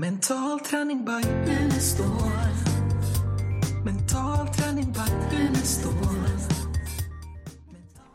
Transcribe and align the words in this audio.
Mental 0.00 0.60
träning 0.60 1.04
by 1.04 1.28
Unestål. 1.62 2.06
Mental 3.84 4.48
träning 4.48 4.92
by 4.92 5.36
Unestål. 5.36 5.92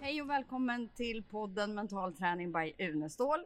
Hej 0.01 0.21
och 0.21 0.29
välkommen 0.29 0.89
till 0.89 1.23
podden 1.23 1.75
Mental 1.75 2.13
träning 2.13 2.51
by 2.51 2.73
Unestål. 2.79 3.39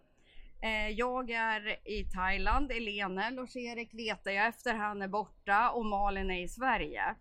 Eh, 0.61 0.89
Jag 0.89 1.29
är 1.31 1.89
i 1.89 2.03
Thailand, 2.03 2.71
Elene, 2.71 3.31
Lars-Erik 3.31 3.93
letar 3.93 4.31
jag 4.31 4.47
efter, 4.47 4.73
han 4.73 5.01
är 5.01 5.07
borta 5.07 5.71
och 5.71 5.85
Malin 5.85 6.31
är 6.31 6.43
i 6.43 6.47
Sverige. 6.47 7.15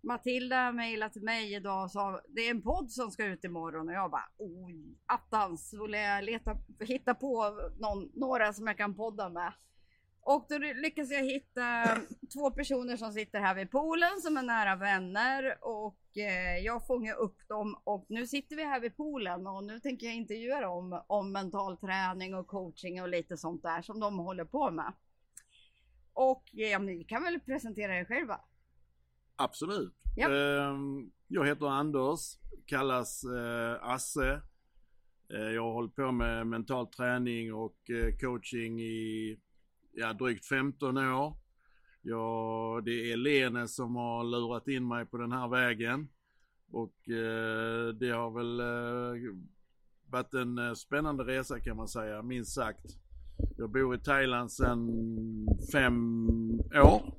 Matilda 0.00 0.72
mejlade 0.72 1.12
till 1.12 1.22
mig 1.24 1.54
idag 1.54 1.84
och 1.84 1.90
sa 1.90 2.20
det 2.28 2.40
är 2.40 2.50
en 2.50 2.62
podd 2.62 2.90
som 2.90 3.10
ska 3.10 3.24
ut 3.24 3.44
imorgon 3.44 3.88
och 3.88 3.94
jag 3.94 4.10
bara 4.10 4.28
oj, 4.38 4.98
attans, 5.06 5.68
skulle 5.68 6.00
jag 6.00 6.24
leta, 6.24 6.56
hitta 6.80 7.14
på 7.14 7.54
någon, 7.78 8.10
några 8.14 8.52
som 8.52 8.66
jag 8.66 8.76
kan 8.76 8.94
podda 8.94 9.28
med. 9.28 9.52
Och 10.30 10.46
då 10.48 10.58
lyckas 10.58 11.10
jag 11.10 11.24
hitta 11.24 11.84
två 12.34 12.50
personer 12.50 12.96
som 12.96 13.12
sitter 13.12 13.40
här 13.40 13.54
vid 13.54 13.70
poolen 13.70 14.20
som 14.22 14.36
är 14.36 14.42
nära 14.42 14.76
vänner 14.76 15.58
och 15.60 15.98
eh, 16.16 16.58
jag 16.64 16.86
fångar 16.86 17.14
upp 17.14 17.48
dem 17.48 17.80
och 17.84 18.06
nu 18.08 18.26
sitter 18.26 18.56
vi 18.56 18.64
här 18.64 18.80
vid 18.80 18.96
poolen 18.96 19.46
och 19.46 19.64
nu 19.64 19.80
tänker 19.80 20.06
jag 20.06 20.14
intervjua 20.16 20.60
dem 20.60 21.02
om 21.06 21.32
mental 21.32 21.76
träning 21.76 22.34
och 22.34 22.46
coaching 22.46 23.02
och 23.02 23.08
lite 23.08 23.36
sånt 23.36 23.62
där 23.62 23.82
som 23.82 24.00
de 24.00 24.18
håller 24.18 24.44
på 24.44 24.70
med. 24.70 24.92
Och 26.12 26.42
ja, 26.52 26.78
ni 26.78 27.04
kan 27.04 27.22
väl 27.22 27.40
presentera 27.40 27.98
er 27.98 28.04
själva? 28.04 28.40
Absolut. 29.36 29.94
Ja. 30.16 30.30
Ehm, 30.34 31.10
Jag 31.28 31.46
heter 31.46 31.66
Anders, 31.66 32.20
kallas 32.66 33.24
eh, 33.24 33.88
Asse. 33.90 34.40
Eh, 35.34 35.40
Jag 35.54 35.62
har 35.62 35.72
hållit 35.72 35.94
på 35.96 36.12
med 36.12 36.46
mental 36.46 36.86
träning 36.86 37.54
och 37.54 37.90
eh, 37.90 38.16
coaching 38.20 38.80
i 38.80 39.38
ja, 39.98 40.12
drygt 40.12 40.46
15 40.46 40.96
år. 40.98 41.36
Ja, 42.02 42.80
det 42.84 43.12
är 43.12 43.16
Lene 43.16 43.68
som 43.68 43.96
har 43.96 44.24
lurat 44.24 44.68
in 44.68 44.88
mig 44.88 45.06
på 45.06 45.16
den 45.16 45.32
här 45.32 45.48
vägen. 45.48 46.08
Och 46.70 47.08
eh, 47.08 47.88
det 47.88 48.10
har 48.10 48.30
väl 48.30 48.60
eh, 48.60 49.34
varit 50.10 50.34
en 50.34 50.58
eh, 50.58 50.74
spännande 50.74 51.24
resa 51.24 51.60
kan 51.60 51.76
man 51.76 51.88
säga, 51.88 52.22
minst 52.22 52.54
sagt. 52.54 52.84
Jag 53.56 53.70
bor 53.70 53.94
i 53.94 53.98
Thailand 53.98 54.52
sedan 54.52 54.88
fem 55.72 56.28
år. 56.74 57.14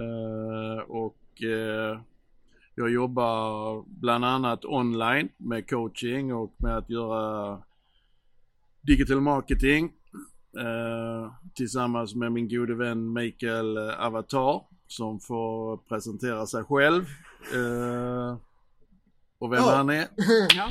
Eh, 0.00 0.82
och 0.88 1.42
eh, 1.42 2.00
jag 2.74 2.90
jobbar 2.90 3.84
bland 3.86 4.24
annat 4.24 4.64
online 4.64 5.28
med 5.36 5.70
coaching 5.70 6.34
och 6.34 6.54
med 6.58 6.76
att 6.76 6.90
göra 6.90 7.62
digital 8.80 9.20
marketing 9.20 9.92
eh, 10.56 11.32
tillsammans 11.54 12.14
med 12.14 12.32
min 12.32 12.48
gode 12.48 12.74
vän 12.74 13.12
Mikael 13.12 13.76
eh, 13.76 14.06
Avatar 14.06 14.62
som 14.86 15.20
får 15.20 15.76
presentera 15.76 16.46
sig 16.46 16.64
själv 16.64 17.02
eh, 17.54 18.36
och 19.38 19.52
vem 19.52 19.62
Ja. 19.62 19.76
han 19.76 19.90
är. 19.90 20.08
Ja. 20.56 20.70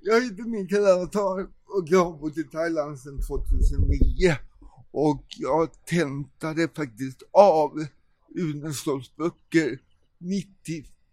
Jag 0.00 0.20
heter 0.24 0.42
Mikael 0.48 0.84
Avatar 0.86 1.42
och 1.66 1.84
jag 1.86 2.04
har 2.04 2.18
bott 2.18 2.38
i 2.38 2.44
Thailand 2.44 2.98
sedan 2.98 3.18
2009. 3.28 4.36
Och 4.90 5.24
jag 5.28 5.68
tentade 5.84 6.68
faktiskt 6.68 7.22
av 7.32 7.70
Uneståls 8.40 9.16
böcker 9.16 9.78
90, 10.18 10.48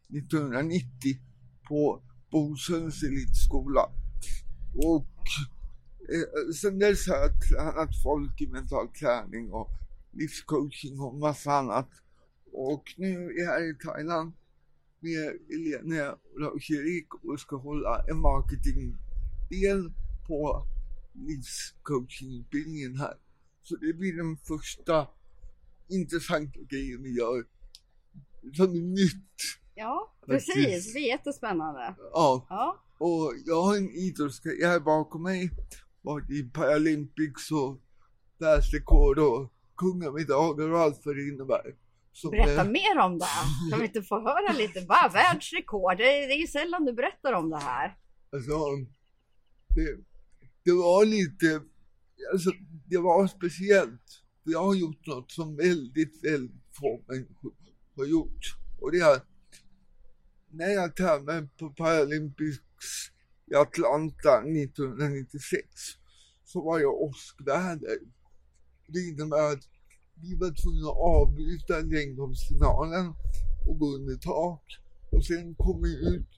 1990 0.09 0.85
på 1.67 2.01
Bosöns 2.31 3.03
elitskola. 3.03 3.81
Och 4.85 5.05
sen 6.61 6.79
dess 6.79 7.07
har 7.07 7.15
jag 7.15 7.31
tränat 7.49 8.03
folk 8.03 8.41
i 8.41 8.47
mental 8.47 8.87
träning 8.87 9.51
och 9.51 9.69
livscoaching 10.11 10.99
och 10.99 11.15
massa 11.15 11.51
annat. 11.51 11.89
Och 12.53 12.83
nu 12.97 13.25
är 13.25 13.39
jag 13.39 13.47
här 13.47 13.71
i 13.71 13.75
Thailand 13.75 14.33
med 14.99 15.39
Elene 15.49 16.09
och 16.09 16.39
Lars-Erik 16.39 17.13
och 17.13 17.39
ska 17.39 17.55
hålla 17.55 18.05
en 18.09 18.19
marketingdel 18.21 19.93
på 20.27 20.63
livscoachingutbildningen 21.13 22.95
här. 22.95 23.13
Så 23.63 23.75
det 23.75 23.93
blir 23.93 24.17
den 24.17 24.37
första 24.37 25.07
intressanta 25.89 26.59
grejen 26.69 27.03
vi 27.03 27.17
gör. 27.17 27.45
Som 28.53 28.65
är 28.65 28.81
nytt. 28.81 29.37
ja, 29.75 30.15
Faktiskt. 30.27 30.53
precis. 30.55 30.93
Det 30.93 30.99
är 30.99 31.07
jättespännande. 31.07 31.95
Ja, 31.97 32.45
Ja, 32.49 32.83
och 32.97 33.33
jag 33.45 33.61
har 33.61 33.77
en 33.77 33.91
idrottskarriär 33.91 34.79
bakom 34.79 35.23
mig. 35.23 35.51
Varit 36.01 36.29
i 36.29 36.43
Paralympics 36.43 37.51
och 37.51 37.81
världsrekord 38.37 39.19
och 39.19 39.53
kungamedaljer 39.77 40.71
och 40.71 40.79
allt 40.79 41.05
vad 41.05 41.15
det 41.15 41.27
innebär. 41.27 41.75
Som, 42.13 42.31
berätta 42.31 42.65
eh, 42.65 42.71
mer 42.71 42.99
om 42.99 43.19
det. 43.19 43.25
Kan 43.69 43.79
vi 43.79 43.85
inte 43.85 44.01
få 44.01 44.19
höra 44.19 44.53
lite? 44.53 44.85
Va? 44.85 45.11
Världsrekord? 45.13 45.97
Det 45.97 46.03
är, 46.03 46.27
det 46.27 46.33
är 46.33 46.41
ju 46.41 46.47
sällan 46.47 46.85
du 46.85 46.93
berättar 46.93 47.33
om 47.33 47.49
det 47.49 47.57
här. 47.57 47.97
Alltså, 48.31 48.51
det, 49.75 49.97
det 50.63 50.71
var 50.71 51.05
lite, 51.05 51.61
alltså 52.31 52.51
det 52.85 52.97
var 52.97 53.27
speciellt. 53.27 54.23
För 54.43 54.51
jag 54.51 54.63
har 54.63 54.75
gjort 54.75 55.07
något 55.07 55.31
som 55.31 55.55
väldigt, 55.55 56.23
väldigt 56.23 56.75
få 56.79 57.01
människor 57.07 57.53
har 57.95 58.05
gjort. 58.05 58.55
Och 58.79 58.91
det 58.91 58.99
är 58.99 59.21
när 60.49 60.69
jag 60.69 60.95
tävlade 60.95 61.47
på 61.59 61.69
Paralympics 61.69 62.59
i 63.51 63.55
Atlanta 63.55 64.37
1996 64.37 65.67
så 66.43 66.61
var 66.61 66.79
jag 66.79 67.01
åskväder. 67.01 67.97
Det 68.87 68.99
innebär 68.99 69.53
att 69.53 69.63
vi 70.21 70.35
var 70.35 70.51
tvungna 70.61 70.89
att 70.89 70.97
avbryta 70.97 71.79
längdhoppsfinalen 71.79 73.13
och 73.67 73.79
gå 73.79 73.95
under 73.95 74.15
tak. 74.15 74.63
Och 75.11 75.25
sen 75.25 75.55
kom 75.55 75.81
vi 75.81 76.15
ut 76.15 76.29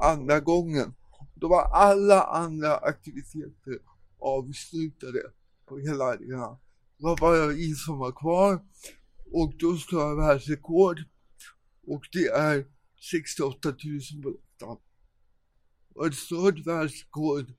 andra 0.00 0.40
gången. 0.40 0.94
Då 1.34 1.48
var 1.48 1.62
alla 1.62 2.22
andra 2.22 2.76
aktiviteter 2.76 3.78
avslutade 4.18 5.22
på 5.66 5.78
hela 5.78 6.04
arenan. 6.04 6.58
Det 6.98 7.04
var 7.04 7.16
bara 7.16 7.46
vi 7.46 7.74
som 7.74 7.98
var 7.98 8.12
kvar 8.12 8.62
och 9.32 9.52
då 9.58 9.76
slår 9.76 10.02
jag 10.02 10.16
världsrekord 10.16 10.98
och 11.86 12.02
det 12.12 12.26
är 12.26 12.66
68 13.10 13.68
000 13.68 14.22
på. 14.58 14.80
Och 15.94 16.06
ett 16.06 16.14
stort 16.14 16.66
världsrekord 16.66 17.52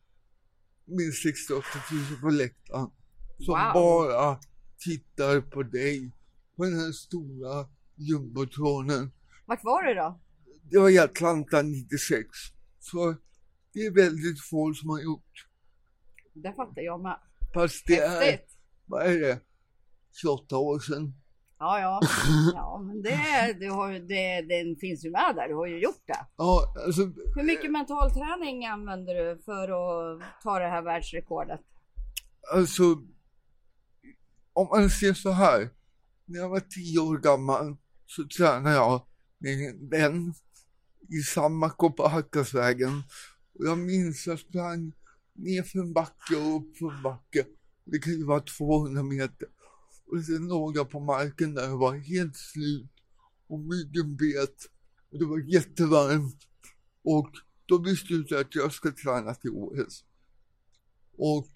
med 0.85 1.13
68 1.23 1.65
000 2.11 2.21
på 2.21 2.29
läktaren 2.29 2.89
som 3.37 3.53
Wow. 3.53 3.73
bara 3.73 4.39
tittar 4.77 5.41
på 5.41 5.63
dig 5.63 6.11
på 6.57 6.63
den 6.65 6.79
här 6.79 6.91
stora 6.91 7.67
jumbotronen 7.95 9.11
Vart 9.45 9.63
var 9.63 9.83
du 9.83 9.93
då? 9.93 10.19
det 10.71 10.77
var 10.79 10.89
i 10.89 10.99
Atlanta 10.99 11.61
96. 11.61 12.27
Så 12.79 13.15
det 13.73 13.79
är 13.85 13.91
väldigt 13.91 14.41
få 14.41 14.73
som 14.73 14.89
har 14.89 15.01
gjort. 15.01 15.47
Det 16.33 16.53
fattar 16.53 16.81
jag 16.81 17.01
med. 17.01 17.19
Fast 17.53 17.87
det 17.87 17.97
är, 17.99 18.39
vad 18.85 19.05
är 19.05 19.19
det, 19.19 19.39
28 20.21 20.57
år 20.57 20.79
sedan. 20.79 21.13
Ja, 21.63 21.79
ja. 21.79 21.99
Ja, 22.53 22.83
men 22.87 23.01
det, 23.01 23.53
du 23.59 23.69
har, 23.69 23.91
det, 23.91 24.41
den 24.41 24.75
finns 24.75 25.05
ju 25.05 25.11
med 25.11 25.35
där. 25.35 25.47
Du 25.47 25.55
har 25.55 25.67
ju 25.67 25.79
gjort 25.79 26.03
det. 26.05 26.25
Ja, 26.37 26.73
alltså, 26.85 27.01
Hur 27.35 27.43
mycket 27.43 27.71
mental 27.71 28.11
träning 28.11 28.65
använder 28.65 29.13
du 29.15 29.41
för 29.45 29.63
att 29.63 30.21
ta 30.43 30.59
det 30.59 30.67
här 30.67 30.81
världsrekordet? 30.81 31.59
alltså, 32.53 32.83
om 34.53 34.67
man 34.71 34.89
ser 34.89 35.13
så 35.13 35.31
här. 35.31 35.69
När 36.25 36.39
jag 36.39 36.49
var 36.49 36.59
10 36.59 36.99
år 36.99 37.17
gammal 37.17 37.75
så 38.05 38.23
tränade 38.37 38.75
jag 38.75 39.01
med 39.37 39.69
en 39.69 39.89
vän 39.89 40.33
i 41.09 41.21
samma 41.21 41.69
Kopparhackasvägen. 41.69 43.03
Och 43.59 43.65
jag 43.65 43.77
minns 43.77 44.27
jag 44.27 44.39
sprang 44.39 44.91
ner 45.33 45.63
för 45.63 45.79
en 45.79 45.93
backe 45.93 46.35
och 46.35 46.55
upp 46.55 46.77
för 46.77 46.91
en 46.91 47.03
backe. 47.03 47.45
Det 47.85 47.99
kan 47.99 48.13
ju 48.13 48.25
vara 48.25 48.39
200 48.39 49.03
meter. 49.03 49.47
Och 50.05 50.23
sen 50.23 50.47
låg 50.47 50.77
jag 50.77 50.89
på 50.89 50.99
marken 50.99 51.53
där 51.53 51.73
och 51.73 51.79
var 51.79 51.95
helt 51.95 52.35
slut. 52.35 52.91
Och 53.47 53.59
myggen 53.59 54.15
bet. 54.15 54.69
Och 55.11 55.19
det 55.19 55.25
var 55.25 55.39
jättevarmt. 55.39 56.47
Och 57.03 57.31
då 57.65 57.79
beslutade 57.79 58.35
jag 58.35 58.45
att 58.45 58.55
jag 58.55 58.73
ska 58.73 58.91
träna 58.91 59.35
till 59.35 59.51
OS. 59.51 60.05
Och 61.17 61.49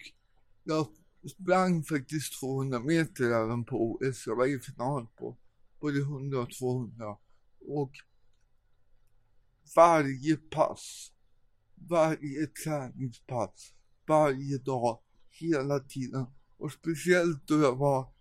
jag 0.64 0.88
sprang 1.30 1.84
faktiskt 1.84 2.40
200 2.40 2.80
meter 2.80 3.24
även 3.24 3.64
på 3.64 3.92
OS. 3.92 4.26
Jag 4.26 4.36
var 4.36 4.46
i 4.46 4.60
final 4.60 5.06
på 5.18 5.36
både 5.80 5.98
100 5.98 6.40
och 6.40 6.50
200. 6.50 7.16
Och 7.60 7.92
varje 9.76 10.36
pass, 10.36 11.12
varje 11.74 12.46
träningspass, 12.46 13.72
varje 14.06 14.58
dag, 14.58 14.98
hela 15.30 15.80
tiden. 15.80 16.26
Och 16.56 16.72
speciellt 16.72 17.46
då 17.46 17.60
jag 17.60 17.76
var 17.76 18.12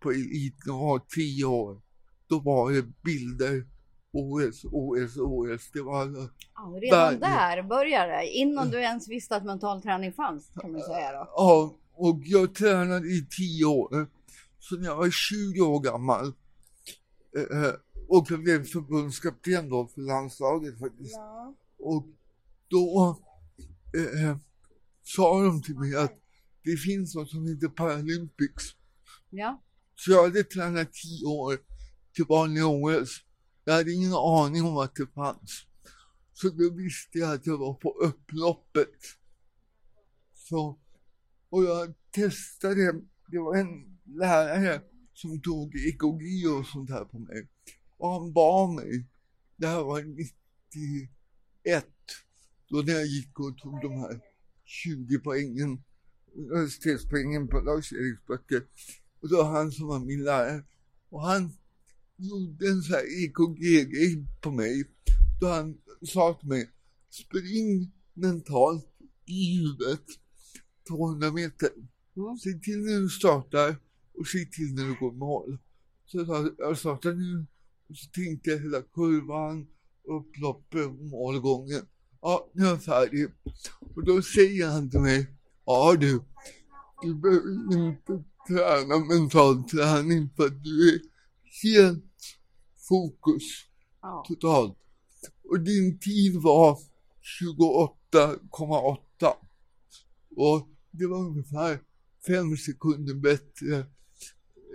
på 0.00 0.10
elitnivå 0.10 0.98
10 0.98 1.44
år, 1.44 1.80
då 2.26 2.38
var 2.38 2.72
det 2.72 2.82
bilder 3.04 3.66
OS, 4.12 4.64
OS, 4.64 5.16
OS. 5.16 5.70
Det 5.72 5.82
var 5.82 6.00
alla 6.00 6.28
Ja, 6.54 6.78
redan 6.82 6.98
Varje- 7.00 7.18
där 7.18 7.62
börjar 7.62 8.06
det. 8.08 8.26
Innan 8.26 8.70
du 8.70 8.78
ens 8.80 9.08
visste 9.08 9.36
att 9.36 9.44
mental 9.44 9.82
träning 9.82 10.12
fanns 10.12 10.50
kan 10.60 10.72
man 10.72 10.80
säga 10.82 11.12
då. 11.12 11.28
Ja, 11.36 11.76
och 11.92 12.20
jag 12.24 12.54
tränade 12.54 13.08
i 13.08 13.26
tio 13.38 13.64
år. 13.64 14.06
Så 14.58 14.76
när 14.76 14.84
jag 14.86 14.96
var 14.96 15.10
20 15.10 15.60
år 15.60 15.80
gammal 15.80 16.26
eh, 17.36 17.74
och 18.08 18.26
jag 18.30 18.42
blev 18.42 18.64
förbundskapten 18.64 19.68
då 19.68 19.86
för 19.86 20.00
landslaget 20.00 20.78
faktiskt. 20.78 21.14
Ja. 21.16 21.54
Och 21.78 22.06
då 22.68 23.16
eh, 23.96 24.36
sa 25.02 25.42
de 25.42 25.62
till 25.62 25.78
mig 25.78 25.96
att 25.96 26.12
det 26.64 26.76
finns 26.76 27.14
något 27.14 27.30
som 27.30 27.46
heter 27.46 27.68
Paralympics. 27.68 28.64
Ja. 29.30 29.60
Så 30.04 30.10
jag 30.10 30.22
hade 30.22 30.44
tränat 30.44 30.92
tio 30.92 31.26
år 31.26 31.58
till 32.14 32.24
vanliga 32.24 32.66
OS. 32.66 33.24
Jag 33.64 33.74
hade 33.74 33.92
ingen 33.92 34.12
aning 34.12 34.64
om 34.64 34.76
att 34.76 34.94
det 34.94 35.06
fanns. 35.06 35.66
Så 36.32 36.48
då 36.48 36.70
visste 36.70 37.18
jag 37.18 37.34
att 37.34 37.46
jag 37.46 37.58
var 37.58 37.74
på 37.74 37.90
upploppet. 37.90 38.98
Så, 40.34 40.78
och 41.48 41.64
jag 41.64 41.94
testade, 42.10 42.92
det 43.30 43.38
var 43.38 43.56
en 43.56 43.98
lärare 44.04 44.82
som 45.14 45.40
tog 45.40 45.76
EKG 45.76 46.46
och 46.58 46.66
sånt 46.66 46.90
här 46.90 47.04
på 47.04 47.18
mig. 47.18 47.48
Och 47.96 48.12
han 48.12 48.32
bad 48.32 48.70
mig, 48.70 49.06
det 49.56 49.66
här 49.66 49.82
var 49.82 50.02
91, 50.02 51.84
då 52.68 52.76
när 52.76 52.92
jag 52.92 53.06
gick 53.06 53.40
och 53.40 53.58
tog 53.58 53.80
de 53.82 54.00
här 54.00 54.20
20 54.64 55.18
poängen, 55.18 55.84
universitetspoängen 56.34 57.48
på 57.48 57.60
Lars-Eriks 57.60 58.26
böcker. 58.26 58.62
Och 59.20 59.28
det 59.28 59.36
var 59.36 59.50
han 59.50 59.72
som 59.72 59.86
var 59.86 59.98
min 59.98 60.24
lärare. 60.24 60.64
Och 61.08 61.22
han 61.22 61.52
gjorde 62.16 62.68
en 62.68 62.82
sån 62.82 62.94
här 62.94 63.24
EKG-grej 63.24 64.26
på 64.40 64.50
mig. 64.50 64.84
Då 65.40 65.48
han 65.48 65.78
sa 66.02 66.34
till 66.34 66.48
mig, 66.48 66.70
spring 67.10 67.92
mentalt 68.14 68.86
i 69.26 69.58
huvudet 69.58 70.04
200 70.88 71.32
meter. 71.32 71.70
Mm. 72.16 72.36
Se 72.36 72.52
till 72.52 72.78
när 72.78 73.00
du 73.00 73.08
startar 73.08 73.76
och 74.14 74.26
se 74.26 74.38
till 74.38 74.74
när 74.74 74.84
du 74.84 74.96
går 75.00 75.12
mål. 75.12 75.58
Så 76.06 76.18
jag 76.18 76.54
jag 76.58 76.78
startar 76.78 77.12
nu 77.12 77.46
och 77.88 77.96
så 77.96 78.10
tänkte 78.10 78.50
jag 78.50 78.58
hela 78.58 78.82
kurvan, 78.82 79.66
upploppet, 80.04 81.00
målgången. 81.00 81.86
Ja, 82.20 82.50
nu 82.52 82.64
är 82.64 82.68
jag 82.68 82.82
färdig. 82.82 83.28
Och 83.96 84.04
då 84.04 84.22
säger 84.22 84.66
han 84.66 84.90
till 84.90 85.00
mig, 85.00 85.26
ja 85.66 85.96
du, 86.00 86.20
du 87.02 87.14
behöver 87.14 87.88
inte 87.88 88.24
träna 88.50 88.98
mental 88.98 89.64
träning 89.64 90.30
för 90.36 90.46
att 90.46 90.64
du 90.64 90.94
är 90.94 91.00
helt 91.62 92.36
fokus 92.88 93.42
Ja. 94.02 94.24
totalt. 94.28 94.76
Och 95.48 95.60
din 95.60 95.98
tid 95.98 96.42
var 96.42 96.78
28,8. 97.22 99.34
Och 100.36 100.68
det 100.90 101.06
var 101.06 101.18
ungefär 101.18 101.80
fem 102.26 102.56
sekunder 102.56 103.14
bättre 103.14 103.86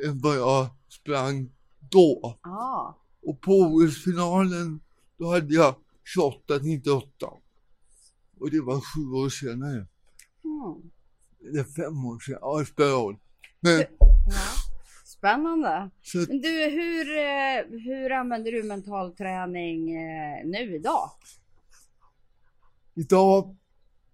än 0.05 0.19
vad 0.21 0.37
jag 0.37 0.67
sprang 0.89 1.49
då. 1.91 2.39
Ja. 2.43 2.99
Och 3.21 3.41
på 3.41 3.51
OS-finalen, 3.51 4.79
då 5.17 5.31
hade 5.31 5.53
jag 5.53 5.75
28,98. 6.17 7.01
Och 8.39 8.51
det 8.51 8.61
var 8.61 8.81
sju 8.81 9.11
år 9.11 9.29
senare. 9.29 9.87
Mm. 10.43 10.91
Eller 11.49 11.63
fem 11.63 12.05
år 12.05 12.19
sedan. 12.19 12.37
Ja, 12.41 12.59
det 12.59 12.65
spelar 12.65 12.91
roll. 12.91 13.17
Ja. 13.69 13.85
Spännande. 15.05 15.89
så 16.01 16.17
du, 16.17 16.69
hur, 16.69 17.17
eh, 17.17 17.81
hur 17.83 18.11
använder 18.11 18.51
du 18.51 18.63
mental 18.63 19.15
träning 19.15 19.95
eh, 19.95 20.45
nu 20.45 20.75
idag? 20.75 21.11
idag, 22.95 23.55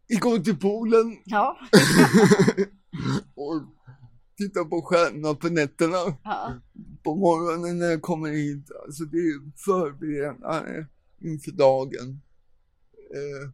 igår 0.08 0.40
till 0.40 0.60
poolen 0.60 1.18
Ja. 1.26 1.58
och 3.36 3.62
tittar 4.38 4.66
på 4.66 4.82
stjärnorna 4.82 5.36
på 5.36 5.50
nätterna. 5.50 6.18
ja. 6.24 6.54
på 7.04 7.16
morgonen 7.16 7.80
när 7.80 7.86
jag 7.86 8.02
kommer 8.02 8.30
hit. 8.30 8.72
Alltså 8.86 9.04
det 9.04 9.18
är 9.18 9.58
förberedande 9.66 10.86
inför 11.20 11.52
dagen. 11.52 12.22
Eh, 13.14 13.52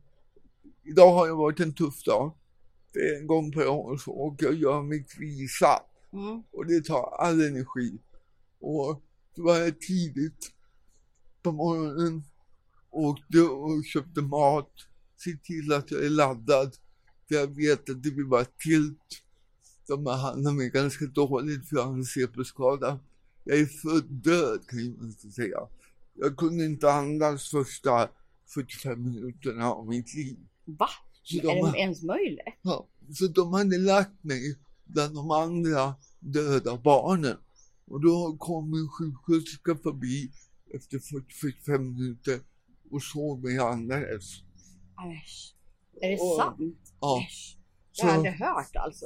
idag 0.83 1.13
har 1.13 1.27
jag 1.27 1.35
varit 1.35 1.59
en 1.59 1.73
tuff 1.73 2.03
dag. 2.03 2.33
En 2.97 3.27
gång 3.27 3.51
per 3.51 3.67
år 3.67 3.97
så 3.97 4.11
åker 4.11 4.45
jag 4.45 4.55
gör 4.55 4.81
mitt 4.81 5.17
visa 5.19 5.79
Mm. 6.13 6.43
och 6.51 6.65
det 6.65 6.85
tar 6.85 7.17
all 7.19 7.41
energi. 7.41 7.99
Och 8.59 9.03
då 9.35 9.43
var 9.43 9.57
jag 9.57 9.81
tidigt 9.81 10.51
på 11.43 11.51
morgonen, 11.51 12.23
åkte 12.89 13.41
och 13.41 13.85
köpte 13.85 14.21
mat, 14.21 14.71
se 15.17 15.37
till 15.43 15.73
att 15.73 15.91
jag 15.91 16.05
är 16.05 16.09
laddad. 16.09 16.75
För 17.27 17.35
jag 17.35 17.55
vet 17.55 17.89
att 17.89 18.03
det 18.03 18.11
blir 18.11 18.25
bara 18.25 18.45
tilt. 18.45 19.23
De 19.87 20.03
behandlar 20.03 20.51
mig 20.51 20.69
ganska 20.69 21.05
dåligt 21.05 21.69
för 21.69 21.75
jag 21.75 21.83
har 21.83 21.93
en 21.93 22.05
CP-skada. 22.05 22.99
Jag 23.43 23.59
är 23.59 23.65
född 23.65 24.05
död 24.09 24.59
kan 24.67 24.97
man 24.97 25.11
säga. 25.11 25.59
Jag 26.13 26.37
kunde 26.37 26.65
inte 26.65 26.91
andas 26.91 27.51
första 27.51 28.09
45 28.47 29.03
minuterna 29.03 29.71
av 29.71 29.87
mitt 29.87 30.13
liv. 30.13 30.37
Va? 30.65 30.89
Så 31.27 31.37
Är 31.37 31.41
de, 31.63 31.71
det 31.71 31.77
ens 31.77 32.03
möjligt? 32.03 32.39
ja, 32.61 32.87
så 33.13 33.27
de 33.27 33.53
hade 33.53 33.77
lagt 33.77 34.23
mig 34.23 34.57
bland 34.85 35.15
de 35.15 35.31
andra 35.31 35.95
döda 36.19 36.77
barnen. 36.77 37.37
Och 37.87 38.01
då 38.01 38.35
kom 38.39 38.73
en 38.73 38.89
sjuksköterska 38.89 39.75
förbi 39.83 40.31
efter 40.75 40.97
40-45 40.97 41.77
minuter 41.79 42.39
och 42.91 43.03
såg 43.03 43.43
mig 43.43 43.57
andades. 43.59 44.23
Äsch. 45.23 45.55
Är 46.01 46.09
det 46.09 46.17
Och- 46.17 46.37
sant? 46.37 46.59
Ja, 47.01 47.21
Äsch. 47.27 47.57
Det 47.95 48.01
har 48.03 48.09
jag 48.09 48.17
aldrig 48.17 48.33
hört 48.33 48.75
alltså. 48.75 49.05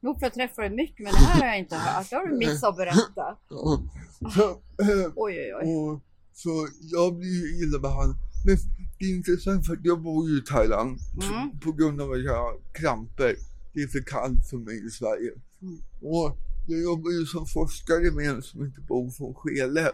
Nog 0.00 0.18
för 0.18 0.26
att 0.26 0.36
jag 0.36 0.48
träffar 0.48 0.62
dig 0.62 0.76
mycket, 0.76 0.98
men 1.04 1.12
det 1.12 1.18
här 1.18 1.40
har 1.40 1.46
jag 1.46 1.58
inte 1.58 1.76
hört. 1.76 2.10
Det 2.10 2.16
har 2.16 2.26
du 2.26 2.36
missat 2.36 2.70
att 2.70 2.76
berätta. 2.76 3.38
Så, 4.34 4.50
eh, 4.82 5.12
Oj, 5.16 5.34
oj, 5.38 5.54
oj. 5.62 5.74
Och 5.76 6.00
så 6.34 6.68
jag 6.80 7.14
blir 7.16 7.28
ju 7.42 7.64
illa 7.68 7.78
behandlad. 7.78 8.16
Men 8.46 8.56
det 9.02 9.06
är 9.10 9.16
intressant 9.16 9.66
för 9.66 9.80
jag 9.82 10.02
bor 10.02 10.30
ju 10.30 10.38
i 10.38 10.42
Thailand 10.42 10.98
Mm. 11.22 11.60
på 11.60 11.72
grund 11.72 12.00
av 12.00 12.10
att 12.12 12.22
jag 12.24 12.36
har 12.36 12.60
kramper. 12.72 13.36
Det 13.74 13.82
är 13.82 13.88
för 13.88 14.02
kallt 14.02 14.46
för 14.50 14.56
mig 14.56 14.86
i 14.86 14.90
Sverige. 14.90 15.32
Mm. 15.62 15.78
Och 16.02 16.36
jag 16.68 16.82
jobbar 16.82 17.10
ju 17.10 17.26
som 17.26 17.46
forskare 17.46 18.10
med 18.10 18.30
en 18.30 18.42
som 18.42 18.64
heter 18.66 18.80
Bo 18.82 19.10
von 19.18 19.34
Scheele. 19.34 19.92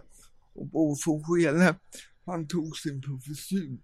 Och 0.55 0.67
Bo 0.67 0.97
von 1.07 1.25
Scheele, 1.25 1.75
han 2.27 2.47
tog 2.47 2.77
sin 2.77 3.03
professur 3.03 3.79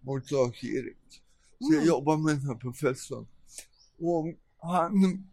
mot 0.00 0.30
Lars-Erik. 0.30 1.22
Så 1.58 1.72
jag 1.72 1.74
Mm. 1.74 1.86
jobbar 1.88 2.16
med 2.16 2.34
den 2.36 2.46
här 2.46 2.54
professorn. 2.54 3.26
Och 3.98 4.34
han... 4.58 5.26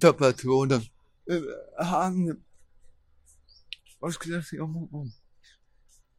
Tappade 0.00 0.32
tråden. 0.32 0.80
Eh, 1.30 1.84
Han... 1.86 2.40
Vad 4.00 4.14
skulle 4.14 4.34
jag 4.34 4.46
säga 4.46 4.64
om 4.64 4.74
honom? 4.74 5.12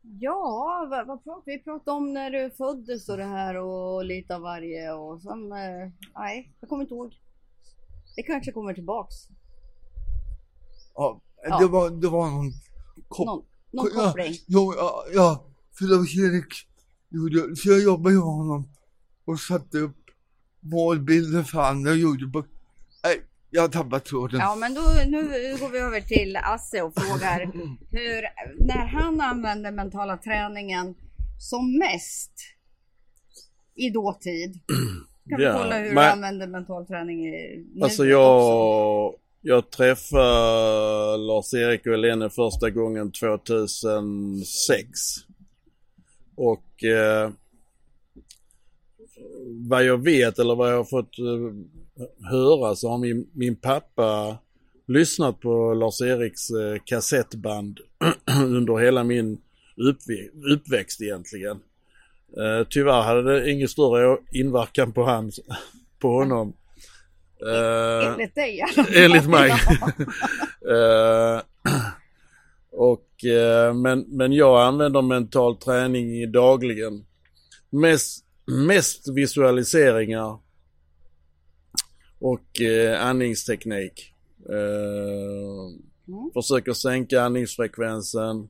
Ja, 0.03 0.88
vad, 0.89 1.07
vad 1.07 1.24
pratar 1.24 1.43
vi? 1.45 1.60
pratade 1.60 1.98
om 1.98 2.13
när 2.13 2.31
du 2.31 2.50
föddes 2.51 3.10
och 3.10 3.17
det 3.17 3.24
här 3.24 3.55
och 3.55 4.05
lite 4.05 4.36
av 4.36 4.41
varje 4.41 4.91
och 4.93 5.22
sen... 5.22 5.51
Eh, 5.51 5.91
nej, 6.15 6.53
jag 6.60 6.69
kommer 6.69 6.83
inte 6.83 6.93
ihåg. 6.93 7.13
Det 8.15 8.24
kanske 8.24 8.51
kommer 8.51 8.74
tillbaks. 8.74 9.15
Ja, 10.95 11.22
Ja. 11.50 11.60
Det, 11.60 11.67
var, 11.67 11.89
det 11.89 12.10
var 12.10 12.29
någon 12.31 12.51
kop- 13.07 13.25
Någon, 13.25 13.45
någon 13.72 13.88
ja, 13.95 14.05
koppling. 14.07 14.33
Ja, 14.48 15.03
ja, 15.13 15.45
för 15.79 15.86
Lars-Erik 15.86 16.53
gjorde 17.10 17.38
jag, 17.38 17.57
så 17.57 17.69
jag 17.69 17.81
jobbade 17.83 18.15
med 18.15 18.24
honom 18.24 18.67
och 19.25 19.39
satte 19.39 19.77
upp 19.77 19.98
målbilder 20.60 21.43
för 21.43 21.60
andra 21.62 21.91
och 21.91 21.98
gjorde 21.98 22.27
på, 22.27 22.43
nej, 23.03 23.22
jag 23.53 23.62
har 23.62 23.69
tappat 23.69 24.05
tråden. 24.05 24.39
Ja, 24.39 24.55
men 24.55 24.74
då, 24.74 24.81
nu 25.07 25.22
går 25.60 25.69
vi 25.69 25.79
över 25.79 26.01
till 26.01 26.38
Asse 26.38 26.81
och 26.81 26.93
frågar 26.93 27.39
hur, 27.91 28.22
när 28.67 28.86
han 28.86 29.22
använde 29.22 29.72
mentala 29.72 30.17
träningen 30.17 30.95
som 31.39 31.77
mest 31.77 32.31
i 33.75 33.89
dåtid. 33.89 34.60
Kan 35.29 35.38
vi 35.39 35.43
Ja, 35.43 35.53
kolla 35.57 35.77
hur 35.77 35.86
men- 35.86 35.95
du 35.95 36.01
använder 36.12 36.48
mental 36.48 36.86
träning 36.88 37.25
i, 37.27 37.65
nu 37.75 37.81
Alltså 37.83 38.01
också? 38.03 38.05
jag, 38.10 39.13
jag 39.41 39.69
träffade 39.72 41.17
Lars-Erik 41.17 41.86
och 41.86 41.91
Helene 41.91 42.29
första 42.29 42.69
gången 42.69 43.12
2006. 43.12 44.89
Och 46.36 46.83
eh, 46.83 47.29
vad 49.69 49.83
jag 49.86 50.03
vet 50.03 50.39
eller 50.39 50.55
vad 50.55 50.72
jag 50.72 50.77
har 50.77 50.83
fått 50.83 51.19
eh, 51.19 51.25
höra 52.29 52.75
så 52.75 52.89
har 52.89 52.97
min, 52.97 53.27
min 53.33 53.55
pappa 53.55 54.38
lyssnat 54.88 55.39
på 55.39 55.73
Lars-Eriks 55.73 56.50
eh, 56.50 56.81
kassettband 56.85 57.79
under 58.45 58.77
hela 58.77 59.03
min 59.03 59.38
uppvä- 59.77 60.53
uppväxt 60.53 61.01
egentligen. 61.01 61.59
Eh, 62.38 62.67
tyvärr 62.69 63.01
hade 63.01 63.21
det 63.39 63.51
ingen 63.51 63.67
större 63.67 64.17
inverkan 64.31 64.91
på, 64.93 65.03
hans, 65.03 65.39
på 66.00 66.07
honom. 66.07 66.53
Eh, 67.47 68.07
Enligt 68.12 68.35
dig 68.35 68.57
i 68.57 68.62
alla 68.62 68.71
fall. 68.73 68.85
enligt 68.95 69.29
mig. 69.29 69.51
Eh, 70.69 71.41
och, 72.71 73.25
eh, 73.25 73.73
men, 73.73 74.00
men 74.07 74.33
jag 74.33 74.62
använder 74.67 75.01
mental 75.01 75.57
träning 75.57 76.31
dagligen. 76.31 77.05
Mest, 77.69 78.25
mest 78.67 79.07
visualiseringar 79.15 80.39
och 82.24 82.62
eh, 82.62 83.06
andningsteknik. 83.06 84.13
Eh, 84.50 85.84
Mm. 86.08 86.32
Försöker 86.34 86.74
sänka 86.74 87.22
andningsfrekvensen. 87.22 88.50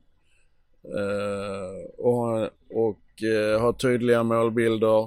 Eh, 0.84 1.90
och 1.98 2.42
och 2.70 3.22
eh, 3.22 3.60
ha 3.60 3.72
tydliga 3.72 4.22
målbilder. 4.22 5.02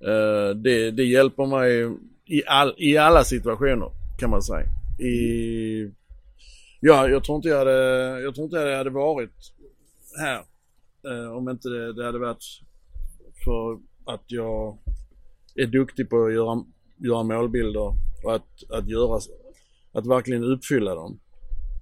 Eh, 0.00 0.56
det, 0.56 0.90
det 0.90 1.04
hjälper 1.04 1.46
mig 1.46 1.96
i, 2.24 2.42
all, 2.46 2.74
i 2.78 2.96
alla 2.96 3.24
situationer 3.24 3.90
kan 4.18 4.30
man 4.30 4.42
säga. 4.42 4.66
I, 4.98 5.92
ja, 6.80 7.08
jag 7.08 7.24
tror 7.24 7.36
inte 7.36 7.48
jag 7.48 7.58
hade, 7.58 8.20
jag 8.20 8.34
tror 8.34 8.44
inte 8.44 8.56
jag 8.56 8.78
hade 8.78 8.90
varit 8.90 9.52
här 10.20 10.44
eh, 11.06 11.36
om 11.36 11.48
inte 11.48 11.68
det, 11.68 11.92
det 11.92 12.04
hade 12.04 12.18
varit 12.18 12.44
för 13.44 13.78
att 14.12 14.24
jag 14.26 14.78
är 15.54 15.66
duktig 15.66 16.10
på 16.10 16.24
att 16.24 16.32
göra, 16.34 16.64
göra 16.96 17.22
målbilder 17.22 17.98
och 18.24 18.34
att, 18.34 18.70
att 18.70 18.88
göra, 18.88 19.20
att 19.92 20.06
verkligen 20.06 20.44
uppfylla 20.44 20.94
dem. 20.94 21.18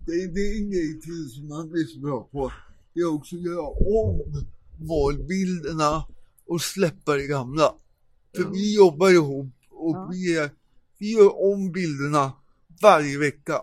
Det, 0.06 0.12
det 0.34 0.40
är 0.40 0.56
en 0.62 0.70
grej 0.70 1.00
till 1.00 1.30
som 1.30 1.48
man 1.48 1.70
är 1.70 1.84
så 1.86 1.98
bra 2.00 2.28
på. 2.32 2.52
Det 2.94 3.00
är 3.00 3.14
också 3.14 3.36
att 3.36 3.42
göra 3.42 3.66
om 3.68 4.20
målbilderna 4.78 6.04
och 6.46 6.60
släppa 6.60 7.16
det 7.16 7.26
gamla. 7.26 7.74
För 8.36 8.42
Ja. 8.42 8.50
vi 8.52 8.76
jobbar 8.76 9.10
ihop 9.10 9.46
och 9.70 9.96
Ja. 9.96 10.08
vi, 10.12 10.36
är, 10.36 10.50
vi 10.98 11.12
gör 11.12 11.52
om 11.52 11.72
bilderna 11.72 12.32
varje 12.82 13.18
vecka. 13.18 13.62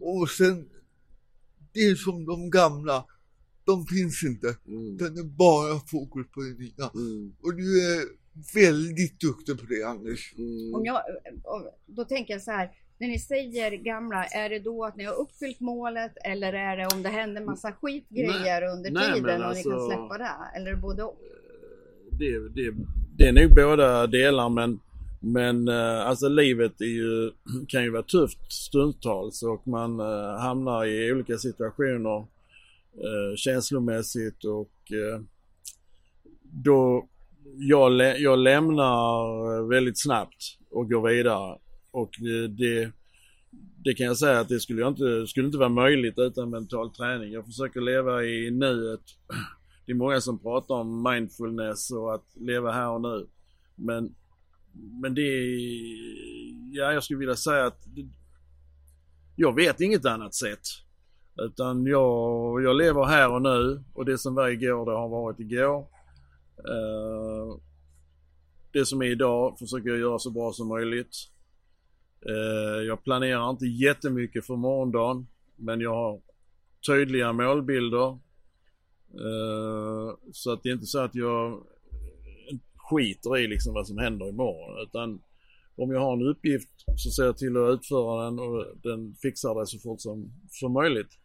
Och 0.00 0.28
sen, 0.30 0.68
det 1.72 1.80
är 1.80 1.94
som 1.94 2.24
de 2.26 2.50
gamla, 2.50 3.04
de 3.64 3.86
finns 3.86 4.22
inte. 4.24 4.56
Utan 4.66 5.14
det 5.14 5.20
är 5.20 5.24
bara 5.24 5.80
fokus 5.80 6.26
på 6.34 6.40
det 6.40 6.58
nya. 6.58 6.86
Och 7.42 7.54
du 7.56 7.92
är 7.92 8.04
väldigt 8.54 9.20
duktig 9.20 9.60
på 9.60 9.66
det 9.66 9.82
Anders. 9.82 10.34
Om 10.74 10.84
jag, 10.84 11.02
då 11.86 12.04
tänker 12.04 12.34
jag 12.34 12.42
så 12.42 12.50
här, 12.50 12.70
när 12.98 13.08
ni 13.08 13.18
säger 13.18 13.70
gamla, 13.70 14.24
är 14.24 14.50
det 14.50 14.58
då 14.58 14.84
att 14.84 14.96
ni 14.96 15.04
har 15.04 15.14
uppfyllt 15.14 15.60
målet 15.60 16.12
eller 16.24 16.52
är 16.52 16.76
det 16.76 16.86
om 16.86 17.02
det 17.02 17.08
händer 17.08 17.44
massa 17.44 17.72
skitgrejer 17.72 18.62
under 18.62 18.90
nej, 18.90 19.14
tiden 19.14 19.44
och 19.44 19.54
ni 19.56 19.62
kan 19.62 19.72
alltså- 19.72 19.86
släppa 19.86 20.18
det? 20.18 20.56
Eller 20.56 20.76
både 20.76 21.02
och? 21.02 21.18
det, 22.18 22.48
det, 22.48 22.74
det 23.16 23.28
är 23.28 23.32
nog 23.32 23.54
båda 23.54 24.06
delar 24.06 24.48
men, 24.48 24.80
men 25.20 25.68
eh, 25.68 26.06
alltså 26.06 26.28
livet 26.28 26.80
är 26.80 26.84
ju, 26.84 27.32
kan 27.68 27.82
ju 27.82 27.90
vara 27.90 28.02
tufft 28.02 28.52
stundtals 28.52 29.42
och 29.42 29.68
man 29.68 30.00
eh, 30.00 30.38
hamnar 30.40 30.86
i 30.86 31.12
olika 31.12 31.38
situationer 31.38 32.18
eh, 32.92 33.36
känslomässigt 33.36 34.44
och 34.44 34.92
eh, 34.92 35.20
då 36.42 37.08
jag, 37.56 37.92
lä- 37.92 38.16
jag 38.18 38.38
lämnar 38.38 39.68
väldigt 39.68 40.02
snabbt 40.02 40.58
och 40.70 40.90
går 40.90 41.08
vidare 41.08 41.58
och 41.90 42.10
eh, 42.20 42.50
det, 42.50 42.92
det, 43.84 43.94
kan 43.94 44.06
jag 44.06 44.16
säga 44.16 44.40
att 44.40 44.48
det 44.48 44.60
skulle, 44.60 44.80
jag 44.80 44.90
inte, 44.90 45.26
skulle 45.26 45.46
inte 45.46 45.58
vara 45.58 45.68
möjligt 45.68 46.18
utan 46.18 46.50
mental 46.50 46.90
träning. 46.90 47.32
Jag 47.32 47.46
försöker 47.46 47.80
leva 47.80 48.24
i 48.24 48.50
nuet 48.50 49.00
det 49.86 49.92
är 49.92 49.96
många 49.96 50.20
som 50.20 50.38
pratar 50.38 50.74
om 50.74 51.02
mindfulness 51.02 51.90
och 51.90 52.14
att 52.14 52.36
leva 52.36 52.72
här 52.72 52.88
och 52.88 53.00
nu. 53.00 53.26
Men, 53.74 54.14
men 55.02 55.14
det 55.14 55.22
är, 55.22 55.48
ja 56.72 56.92
jag 56.92 57.04
skulle 57.04 57.18
vilja 57.18 57.36
säga 57.36 57.66
att 57.66 57.82
det, 57.86 58.08
jag 59.36 59.54
vet 59.54 59.80
inget 59.80 60.04
annat 60.04 60.34
sätt. 60.34 60.60
Utan 61.42 61.86
jag, 61.86 62.62
jag 62.62 62.76
lever 62.76 63.04
här 63.04 63.32
och 63.32 63.42
nu 63.42 63.84
och 63.94 64.04
det 64.04 64.18
som 64.18 64.34
var 64.34 64.48
igår 64.48 64.86
det 64.86 64.92
har 64.92 65.08
varit 65.08 65.40
igår. 65.40 65.86
Eh, 66.58 67.60
det 68.72 68.86
som 68.86 69.02
är 69.02 69.06
idag 69.06 69.58
försöker 69.58 69.88
jag 69.88 69.98
göra 69.98 70.18
så 70.18 70.30
bra 70.30 70.52
som 70.52 70.68
möjligt. 70.68 71.16
Eh, 72.26 72.82
jag 72.86 73.04
planerar 73.04 73.50
inte 73.50 73.66
jättemycket 73.66 74.46
för 74.46 74.56
morgondagen 74.56 75.26
men 75.56 75.80
jag 75.80 75.94
har 75.94 76.20
tydliga 76.86 77.32
målbilder 77.32 78.08
eh, 79.10 80.16
så 80.32 80.52
att 80.52 80.62
det 80.62 80.68
är 80.68 80.72
inte 80.72 80.86
så 80.86 80.98
att 80.98 81.14
jag 81.14 81.66
skiter 82.76 83.38
i 83.38 83.46
liksom 83.46 83.74
vad 83.74 83.86
som 83.86 83.98
händer 83.98 84.28
imorgon 84.28 84.82
utan 84.82 85.20
om 85.76 85.90
jag 85.90 86.00
har 86.00 86.12
en 86.12 86.28
uppgift 86.28 86.70
så 86.96 87.10
ser 87.10 87.24
jag 87.24 87.38
till 87.38 87.56
att 87.56 87.74
utföra 87.74 88.24
den 88.24 88.38
och 88.38 88.64
den 88.82 89.14
fixar 89.22 89.60
det 89.60 89.66
så 89.66 89.78
fort 89.78 90.00
som, 90.00 90.32
som 90.50 90.72
möjligt. 90.72 91.18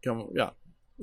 Kan, 0.00 0.28
ja, 0.34 0.54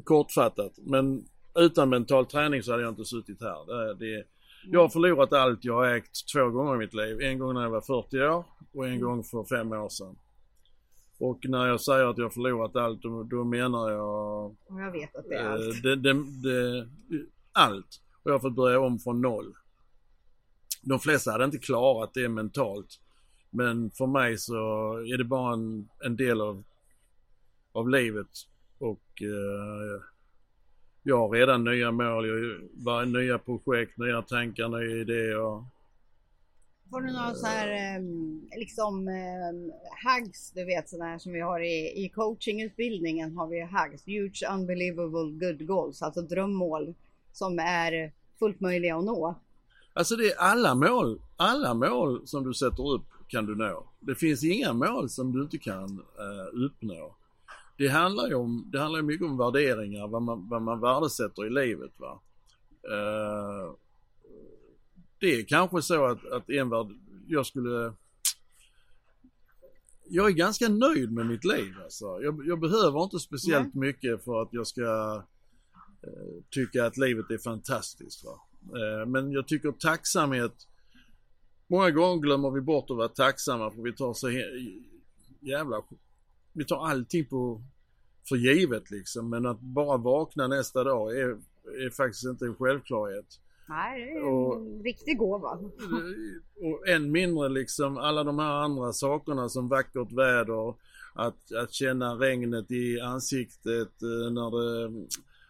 kortfattat. 0.03 0.71
Men 0.77 1.25
utan 1.55 1.89
mental 1.89 2.25
träning 2.25 2.63
så 2.63 2.71
hade 2.71 2.83
jag 2.83 2.91
inte 2.91 3.05
suttit 3.05 3.41
här. 3.41 3.65
Det, 3.65 3.93
det, 3.93 4.25
jag 4.65 4.81
har 4.81 4.89
förlorat 4.89 5.33
allt 5.33 5.65
jag 5.65 5.73
har 5.73 5.87
ägt 5.87 6.31
två 6.33 6.49
gånger 6.49 6.75
i 6.75 6.77
mitt 6.77 6.93
liv. 6.93 7.21
En 7.21 7.39
gång 7.39 7.53
när 7.53 7.61
jag 7.61 7.69
var 7.69 7.81
40 7.81 8.21
år 8.21 8.45
och 8.73 8.87
en 8.87 9.01
gång 9.01 9.23
för 9.23 9.43
fem 9.43 9.71
år 9.71 9.89
sedan. 9.89 10.15
Och 11.19 11.39
när 11.43 11.67
jag 11.67 11.81
säger 11.81 12.05
att 12.05 12.17
jag 12.17 12.25
har 12.25 12.29
förlorat 12.29 12.75
allt 12.75 13.01
då, 13.01 13.23
då 13.23 13.43
menar 13.43 13.91
jag 13.91 14.55
jag 14.69 14.91
vet 14.91 15.15
att 15.15 15.29
det 15.29 15.35
är 15.35 15.45
Eh, 15.45 15.51
allt. 15.51 15.83
Det, 15.83 15.95
det, 15.95 16.13
det, 16.13 16.87
allt. 17.51 18.01
Och 18.23 18.31
jag 18.31 18.33
har 18.33 18.39
fått 18.39 18.55
börja 18.55 18.79
om 18.79 18.99
från 18.99 19.21
noll. 19.21 19.53
De 20.81 20.99
flesta 20.99 21.31
hade 21.31 21.45
inte 21.45 21.57
klarat 21.57 22.13
det 22.13 22.29
mentalt. 22.29 22.99
Men 23.49 23.91
för 23.91 24.07
mig 24.07 24.37
så 24.37 24.55
är 24.93 25.17
det 25.17 25.23
bara 25.23 25.53
en, 25.53 25.89
en 26.05 26.15
del 26.15 26.41
av, 26.41 26.63
av 27.71 27.89
livet. 27.89 28.29
Och 28.79 29.21
eh, 29.21 30.01
jag 31.03 31.17
har 31.17 31.29
redan 31.29 31.63
nya 31.63 31.91
mål, 31.91 32.27
jag 32.85 33.07
nya 33.07 33.37
projekt, 33.37 33.97
nya 33.97 34.21
tankar, 34.21 34.69
nya 34.69 35.01
idéer. 35.01 35.65
Får 36.89 37.01
du 37.01 37.13
några 37.13 37.33
så 37.33 37.47
här 37.47 37.67
ehm, 37.67 38.49
liksom 38.57 39.07
um, 39.07 39.71
hags, 40.03 40.51
du 40.51 40.65
vet 40.65 40.89
sådana 40.89 41.11
här 41.11 41.17
som 41.17 41.33
vi 41.33 41.41
har 41.41 41.59
i, 41.59 42.05
i 42.05 42.09
coachingutbildningen 42.15 43.37
har 43.37 43.47
vi 43.47 43.61
hags, 43.61 44.07
huge 44.07 44.43
unbelievable 44.53 45.47
good 45.47 45.67
goals, 45.67 46.01
alltså 46.01 46.21
drömmål 46.21 46.95
som 47.31 47.59
är 47.59 48.11
fullt 48.39 48.59
möjliga 48.59 48.97
att 48.97 49.05
nå. 49.05 49.39
Alltså 49.93 50.15
det 50.15 50.31
är 50.31 50.39
alla 50.39 50.75
mål, 50.75 51.21
alla 51.35 51.73
mål 51.73 52.27
som 52.27 52.43
du 52.43 52.53
sätter 52.53 52.93
upp 52.93 53.05
kan 53.27 53.45
du 53.45 53.55
nå. 53.55 53.89
Det 53.99 54.15
finns 54.15 54.43
inga 54.43 54.73
mål 54.73 55.09
som 55.09 55.31
du 55.31 55.41
inte 55.41 55.57
kan 55.57 55.99
eh, 55.99 56.65
uppnå. 56.65 57.15
Det 57.81 57.89
handlar 57.89 58.27
ju 58.27 58.33
om, 58.33 58.69
det 58.71 58.79
handlar 58.79 59.01
mycket 59.01 59.27
om 59.27 59.37
värderingar, 59.37 60.07
vad 60.07 60.21
man, 60.21 60.49
vad 60.49 60.61
man 60.61 60.79
värdesätter 60.81 61.45
i 61.45 61.49
livet 61.49 61.91
va. 61.97 62.21
Eh, 62.83 63.73
det 65.19 65.35
är 65.35 65.43
kanske 65.43 65.81
så 65.81 66.05
att, 66.05 66.25
att 66.25 66.49
en 66.49 66.69
värld, 66.69 66.87
jag 67.27 67.45
skulle 67.45 67.93
jag 70.09 70.27
är 70.27 70.33
ganska 70.33 70.69
nöjd 70.69 71.11
med 71.11 71.25
mitt 71.25 71.43
liv 71.43 71.73
alltså. 71.83 72.05
Jag, 72.05 72.47
jag 72.47 72.59
behöver 72.59 73.03
inte 73.03 73.19
speciellt 73.19 73.73
mycket 73.73 74.23
för 74.23 74.41
att 74.41 74.49
jag 74.51 74.67
ska 74.67 75.15
eh, 76.03 76.43
tycka 76.49 76.85
att 76.85 76.97
livet 76.97 77.31
är 77.31 77.37
fantastiskt. 77.37 78.23
Va? 78.25 78.41
Eh, 78.79 79.07
men 79.07 79.31
jag 79.31 79.47
tycker 79.47 79.71
tacksamhet, 79.71 80.67
många 81.67 81.91
gånger 81.91 82.21
glömmer 82.21 82.51
vi 82.51 82.61
bort 82.61 82.89
att 82.89 82.97
vara 82.97 83.07
tacksamma 83.07 83.71
för 83.71 83.81
vi 83.81 83.93
tar 83.93 84.13
så 84.13 84.29
jävla, 85.39 85.81
vi 86.53 86.65
tar 86.65 86.87
allting 86.87 87.25
på, 87.25 87.61
för 88.29 88.35
givet 88.35 88.91
liksom. 88.91 89.29
Men 89.29 89.45
att 89.45 89.59
bara 89.59 89.97
vakna 89.97 90.47
nästa 90.47 90.83
dag 90.83 91.17
är, 91.17 91.29
är 91.85 91.89
faktiskt 91.89 92.25
inte 92.25 92.45
en 92.45 92.55
självklarhet. 92.55 93.25
Nej, 93.69 94.05
det 94.05 94.11
är 94.19 94.23
Och- 94.23 94.55
en 94.57 94.83
riktig 94.83 95.17
gåva. 95.17 95.59
Och 96.55 96.87
än 96.87 97.11
mindre 97.11 97.49
liksom 97.49 97.97
alla 97.97 98.23
de 98.23 98.39
här 98.39 98.53
andra 98.53 98.93
sakerna 98.93 99.49
som 99.49 99.67
vackert 99.67 100.11
väder, 100.11 100.73
att, 101.13 101.51
att 101.63 101.73
känna 101.73 102.13
regnet 102.15 102.71
i 102.71 102.99
ansiktet 102.99 104.01
eh, 104.01 104.31
när 104.31 104.51
det, 104.51 105.05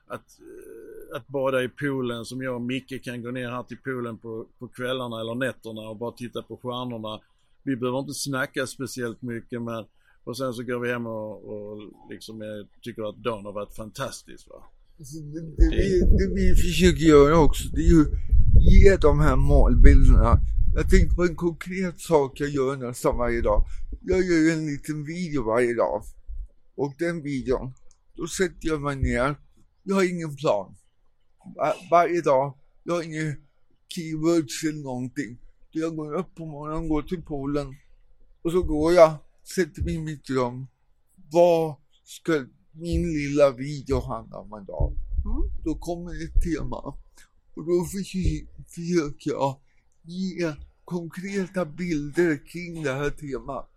att, 0.08 0.40
eh, 0.40 1.16
att 1.18 1.28
bada 1.28 1.64
i 1.64 1.70
poolen 1.70 2.26
som 2.26 2.42
jag 2.42 2.56
och 2.56 2.62
Micke 2.62 3.04
kan 3.04 3.22
gå 3.24 3.32
ner 3.32 3.50
här 3.50 3.64
till 3.64 3.78
poolen 3.78 4.18
på, 4.18 4.46
på 4.60 4.68
kvällarna 4.68 5.20
eller 5.22 5.36
nätterna 5.36 5.82
och 5.82 5.98
bara 5.98 6.12
titta 6.12 6.42
på 6.42 6.58
stjärnorna. 6.58 7.20
Vi 7.64 7.76
behöver 7.76 8.00
inte 8.00 8.14
snacka 8.14 8.68
speciellt 8.68 9.22
mycket 9.22 9.62
men 9.62 9.86
och 10.24 10.38
sen 10.38 10.54
så 10.54 10.64
går 10.64 10.80
vi 10.80 10.92
hem 10.92 11.08
och, 11.08 11.34
och 11.52 11.78
liksom 12.10 12.42
jag 12.42 12.68
tycker 12.82 13.10
att 13.10 13.24
dagen 13.24 13.46
har 13.46 13.54
varit 13.54 13.76
fantastisk 13.76 14.50
va. 14.50 14.64
Alltså, 15.00 15.20
det, 15.20 15.42
det, 15.42 15.70
vi, 15.70 16.00
det 16.00 16.34
vi 16.36 16.56
försöker 16.56 17.06
göra 17.06 17.38
också, 17.40 17.64
det 17.74 17.82
är 17.82 17.90
ju 17.90 18.06
ge 18.60 18.98
de 18.98 19.20
här 19.20 19.36
målbilderna. 19.36 20.40
Jag 20.76 20.90
tänkte 20.90 21.16
på 21.16 21.24
en 21.24 21.36
konkret 21.36 22.00
sak 22.00 22.40
jag 22.40 22.50
gör 22.50 22.76
nästan 22.76 23.18
varje 23.18 23.42
dag. 23.42 23.66
Jag 24.02 24.22
gör 24.22 24.54
en 24.54 24.66
liten 24.66 25.04
video 25.04 25.44
varje 25.44 25.74
dag. 25.74 26.04
Och 26.76 26.94
den 26.98 27.22
videon, 27.24 27.74
då 28.16 28.28
sätter 28.28 28.68
jag 28.68 28.82
mig 28.82 28.96
ner. 28.96 29.36
Jag 29.84 29.96
har 29.96 30.10
ingen 30.10 30.36
plan. 30.36 30.76
Var, 31.56 31.74
varje 31.92 32.22
dag, 32.22 32.54
jag 32.84 32.94
har 32.94 33.04
inga 33.04 33.36
keywords 33.88 34.64
eller 34.64 34.84
någonting. 34.84 35.38
Jag 35.72 35.96
går 35.96 36.14
upp 36.14 36.36
på 36.36 36.46
morgonen, 36.46 36.90
går 36.90 37.02
till 37.02 37.22
poolen. 37.22 37.76
Och 38.42 38.52
så 38.52 38.62
går 38.64 38.94
jag, 38.94 39.16
sätter 39.44 39.82
mig 39.82 39.94
i 39.94 40.00
mitt 40.00 40.30
rum. 40.30 40.68
Vad 41.32 41.76
ska 42.04 42.46
min 42.72 43.14
lilla 43.14 43.52
video 43.52 44.00
handla 44.00 44.38
om 44.38 44.64
idag? 44.64 44.94
Mm. 45.26 45.64
Då 45.64 45.76
kommer 45.76 46.12
ett 46.26 46.44
tema. 46.44 46.78
Och 47.56 47.66
då 47.66 47.86
försöker 47.86 48.64
försöker 48.68 49.32
jag 49.32 49.60
ge 50.02 50.54
konkreta 50.86 51.66
bilder 51.66 52.48
kring 52.48 52.84
det 52.84 52.94
här 52.94 53.10
temat. 53.10 53.70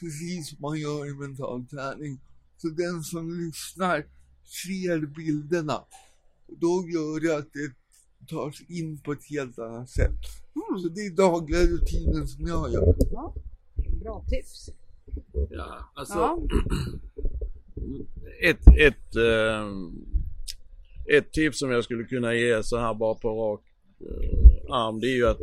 Precis 0.00 0.48
som 0.48 0.58
man 0.60 0.78
gör 0.80 1.06
i 1.06 1.14
mental 1.14 1.66
träning. 1.66 2.20
Så 2.56 2.68
den 2.68 3.02
som 3.02 3.40
lyssnar 3.40 4.06
ser 4.44 5.06
bilderna. 5.06 5.84
Då 6.46 6.84
gör 6.88 7.20
det 7.20 7.36
att 7.36 7.52
det 7.52 7.72
tas 8.26 8.60
in 8.68 8.98
på 8.98 9.12
ett 9.12 9.24
helt 9.30 9.58
annat 9.58 9.90
sätt. 9.90 10.20
Mm. 10.54 10.82
Så 10.82 10.88
det 10.88 11.00
är 11.00 11.10
dagliga 11.10 11.60
rutinen 11.60 12.28
som 12.28 12.46
jag 12.46 12.72
gör. 12.72 12.94
Ja. 13.12 13.34
Bra 14.00 14.24
tips. 14.28 14.70
Ja, 15.50 15.90
alltså 15.94 16.14
Ja. 16.18 16.38
ett, 18.42 18.58
ett, 18.78 19.16
eh, 19.16 19.66
ett 21.16 21.32
tips 21.32 21.58
som 21.58 21.70
jag 21.70 21.84
skulle 21.84 22.04
kunna 22.04 22.34
ge 22.34 22.62
så 22.62 22.78
här 22.78 22.94
bara 22.94 23.14
på 23.14 23.28
rak 23.28 23.60
eh, 24.00 24.74
arm 24.74 25.00
det 25.00 25.06
är 25.06 25.16
ju 25.16 25.26
att 25.26 25.38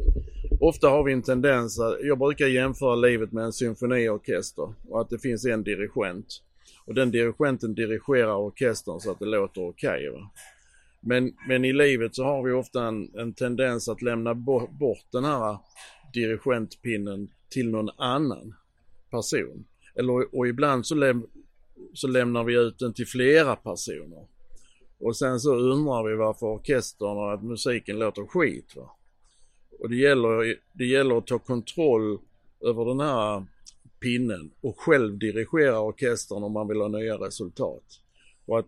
ofta 0.60 0.90
har 0.90 1.04
vi 1.04 1.14
en 1.14 1.22
tendens 1.22 1.80
att, 1.80 1.98
jag 2.02 2.18
brukar 2.20 2.48
jämföra 2.48 2.96
livet 2.96 3.32
med 3.32 3.44
en 3.44 3.54
symfoniorkester 3.54 4.74
och 4.90 5.02
att 5.02 5.10
det 5.10 5.20
finns 5.20 5.46
en 5.46 5.64
dirigent. 5.64 6.42
Och 6.86 6.94
den 6.94 7.12
dirigenten 7.12 7.74
dirigerar 7.76 8.36
orkestern 8.36 9.00
så 9.00 9.12
att 9.12 9.20
det 9.20 9.26
låter 9.26 9.62
okej. 9.70 10.10
va. 10.10 10.30
men, 11.02 11.34
men 11.48 11.66
i 11.66 11.74
livet 11.74 12.16
så 12.16 12.24
har 12.24 12.44
vi 12.44 12.52
ofta 12.52 12.84
en, 12.88 13.12
en 13.18 13.34
tendens 13.34 13.90
att 13.90 14.02
lämna 14.02 14.34
bo- 14.36 14.68
bort 14.80 15.06
den 15.12 15.24
här 15.24 15.58
dirigentpinnen 16.14 17.28
till 17.50 17.70
någon 17.70 17.90
annan 17.98 18.56
person. 19.12 19.66
Eller, 19.96 20.36
och 20.36 20.48
ibland 20.48 20.86
så, 20.86 20.96
läm, 20.96 21.28
så 21.94 22.08
lämnar 22.08 22.44
vi 22.44 22.56
ut 22.56 22.80
den 22.80 22.94
till 22.94 23.08
flera 23.08 23.56
personer. 23.56 24.28
Och 25.00 25.18
sen 25.18 25.40
så 25.40 25.56
undrar 25.56 26.10
vi 26.10 26.16
varför 26.16 26.46
orkestern 26.46 27.18
och 27.18 27.34
att 27.34 27.44
musiken 27.44 28.00
låter 28.00 28.26
skit. 28.26 28.76
Va? 28.76 28.96
Och 29.80 29.90
det 29.90 29.96
gäller, 29.96 30.60
det 30.74 30.86
gäller 30.86 31.18
att 31.18 31.28
ta 31.28 31.40
kontroll 31.40 32.20
över 32.60 32.86
den 32.86 33.00
här 33.00 33.46
pinnen 34.00 34.52
och 34.62 34.80
själv 34.80 35.18
dirigera 35.18 35.80
orkestern 35.80 36.44
om 36.44 36.52
man 36.52 36.68
vill 36.68 36.82
ha 36.82 36.88
nya 36.88 37.16
resultat. 37.16 37.84
Och 38.46 38.60
att 38.60 38.68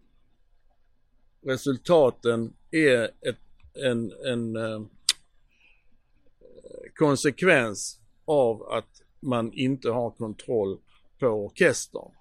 resultaten 1.41 2.53
är 2.72 3.03
ett, 3.03 3.39
en, 3.74 4.12
en 4.25 4.55
eh, 4.55 4.82
konsekvens 6.96 8.00
av 8.25 8.63
att 8.63 9.03
man 9.20 9.53
inte 9.53 9.89
har 9.89 10.12
kontroll 10.12 10.77
på 11.20 11.28
orkestern. 11.28 12.12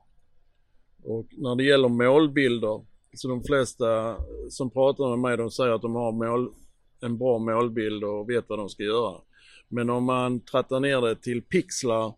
Och 1.05 1.27
när 1.31 1.57
det 1.57 1.65
gäller 1.65 1.89
målbilder, 1.89 2.85
så 3.15 3.29
de 3.29 3.45
flesta 3.45 4.17
som 4.51 4.71
pratar 4.71 5.11
med 5.11 5.19
mig 5.19 5.37
de 5.37 5.51
säger 5.51 5.73
att 5.73 5.83
de 5.83 5.95
har 5.95 6.13
mål, 6.13 6.53
en 7.01 7.19
bra 7.19 7.39
målbild 7.39 8.05
och 8.05 8.31
vet 8.31 8.49
vad 8.49 8.59
de 8.59 8.69
ska 8.69 8.83
göra. 8.83 9.21
Men 9.69 9.91
om 9.91 10.05
man 10.05 10.41
trattar 10.41 10.81
ner 10.81 11.01
det 11.01 11.17
till 11.17 11.43
pixlar 11.43 12.15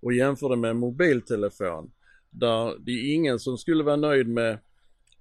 och 0.00 0.12
jämför 0.12 0.48
det 0.48 0.56
med 0.56 0.70
en 0.70 0.78
mobiltelefon 0.78 1.90
där 2.30 2.76
det 2.78 2.92
är 2.92 3.14
ingen 3.14 3.38
som 3.38 3.58
skulle 3.58 3.84
vara 3.84 3.96
nöjd 3.96 4.28
med 4.28 4.58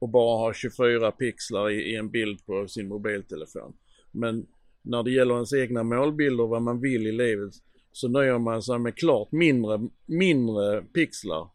att 0.02 0.10
bara 0.10 0.38
ha 0.38 0.54
24 0.54 1.12
pixlar 1.12 1.70
i, 1.70 1.92
i 1.92 1.96
en 1.96 2.10
bild 2.10 2.46
på 2.46 2.68
sin 2.68 2.88
mobiltelefon. 2.88 3.74
Men 4.12 4.46
när 4.82 5.04
det 5.04 5.12
gäller 5.12 5.36
ens 5.36 5.54
egna 5.54 5.84
målbilder 5.84 6.48
vad 6.48 6.62
man 6.62 6.82
vill 6.82 7.08
i 7.08 7.12
livet 7.12 7.54
så 7.92 8.08
nöjer 8.08 8.40
man 8.40 8.62
sig 8.62 8.80
med 8.80 8.96
klart 8.96 9.32
mindre, 9.32 9.90
mindre 10.06 10.82
pixlar. 10.82 11.50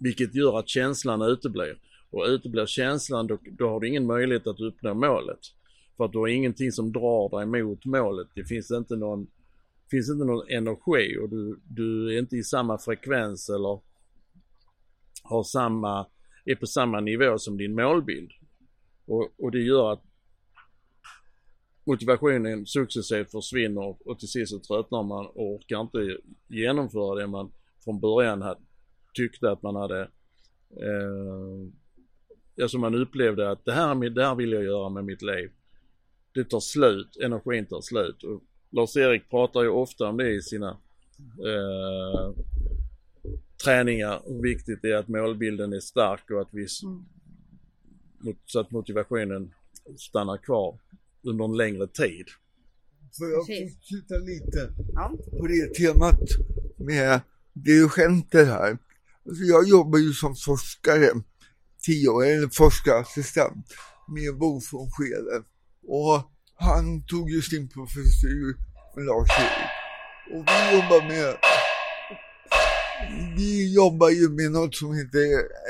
Vilket 0.00 0.34
gör 0.34 0.58
att 0.58 0.68
känslan 0.68 1.22
uteblir. 1.22 1.78
Och 2.10 2.24
uteblir 2.28 2.66
känslan 2.66 3.26
då, 3.26 3.38
då 3.58 3.68
har 3.68 3.80
du 3.80 3.88
ingen 3.88 4.06
möjlighet 4.06 4.46
att 4.46 4.60
uppnå 4.60 4.94
målet. 4.94 5.38
För 5.96 6.04
att 6.04 6.12
du 6.12 6.18
har 6.18 6.28
ingenting 6.28 6.72
som 6.72 6.92
drar 6.92 7.38
dig 7.38 7.62
mot 7.62 7.84
målet. 7.84 8.28
Det 8.34 8.44
finns 8.44 8.70
inte 8.70 8.96
någon, 8.96 9.26
finns 9.90 10.10
inte 10.10 10.24
någon 10.24 10.48
energi 10.48 11.18
och 11.22 11.28
du, 11.28 11.60
du 11.68 12.14
är 12.14 12.18
inte 12.18 12.36
i 12.36 12.42
samma 12.42 12.78
frekvens 12.78 13.48
eller 13.48 13.80
har 15.22 15.42
samma, 15.42 16.06
är 16.44 16.54
på 16.54 16.66
samma 16.66 17.00
nivå 17.00 17.38
som 17.38 17.56
din 17.56 17.74
målbild. 17.74 18.30
Och, 19.06 19.28
och 19.38 19.50
det 19.50 19.60
gör 19.60 19.92
att 19.92 20.04
motivationen 21.84 22.66
successivt 22.66 23.30
försvinner 23.30 23.96
och 24.08 24.18
till 24.18 24.28
sist 24.28 24.52
så 24.52 24.58
tröttnar 24.58 25.02
man 25.02 25.26
och 25.26 25.54
orkar 25.54 25.80
inte 25.80 26.16
genomföra 26.48 27.20
det 27.20 27.26
man 27.26 27.52
från 27.84 28.00
början 28.00 28.42
hade, 28.42 28.60
tyckte 29.14 29.50
att 29.50 29.62
man 29.62 29.76
hade 29.76 30.00
eh, 30.70 32.62
alltså 32.62 32.78
man 32.78 32.94
upplevde 32.94 33.50
att 33.50 33.64
det 33.64 33.72
här, 33.72 34.10
det 34.10 34.24
här 34.26 34.34
vill 34.34 34.52
jag 34.52 34.64
göra 34.64 34.88
med 34.88 35.04
mitt 35.04 35.22
liv. 35.22 35.50
Det 36.34 36.44
tar 36.44 36.60
slut, 36.60 37.16
energin 37.16 37.66
tar 37.66 37.80
slut. 37.80 38.22
Och 38.22 38.42
Lars-Erik 38.70 39.30
pratar 39.30 39.62
ju 39.62 39.68
ofta 39.68 40.08
om 40.08 40.16
det 40.16 40.30
i 40.30 40.42
sina 40.42 40.70
eh, 41.46 42.32
träningar, 43.64 44.22
hur 44.26 44.42
viktigt 44.42 44.82
det 44.82 44.90
är 44.90 44.96
att 44.96 45.08
målbilden 45.08 45.72
är 45.72 45.80
stark 45.80 46.30
och 46.30 46.40
att 46.40 46.48
vi, 46.54 46.66
Mm. 46.84 47.04
så 48.46 48.60
att 48.60 48.70
motivationen 48.70 49.54
stannar 49.96 50.36
kvar 50.36 50.78
under 51.24 51.44
en 51.44 51.56
längre 51.56 51.86
tid. 51.86 52.26
Får 53.18 53.30
jag 53.30 53.46
fortsätta 53.46 54.14
lite 54.14 54.72
Ja. 54.94 55.12
på 55.38 55.46
det 55.46 55.74
temat 55.74 56.20
med 56.78 57.20
dirigenter 57.52 58.44
här. 58.44 58.78
Alltså 59.28 59.44
jag 59.44 59.68
jobbar 59.68 59.98
ju 59.98 60.12
som 60.12 60.34
forskare, 60.36 61.10
tio 61.86 62.08
år, 62.08 62.24
eller 62.26 62.48
forskarassistent 62.48 63.66
med 64.08 64.38
Bo 64.38 64.60
von 64.72 64.90
Scheele. 64.90 65.42
Och 65.88 66.30
han 66.54 67.06
tog 67.06 67.30
ju 67.30 67.42
sin 67.42 67.68
professur 67.68 68.56
med 68.96 69.04
Lars-Erik. 69.04 69.70
Och 70.32 70.44
vi 70.48 70.76
jobbar 70.76 71.08
med 71.08 71.36
vi 73.36 73.74
jobbar 73.74 74.10
ju 74.10 74.28
med 74.28 74.52
något 74.52 74.74
som 74.74 74.94
heter 74.94 75.24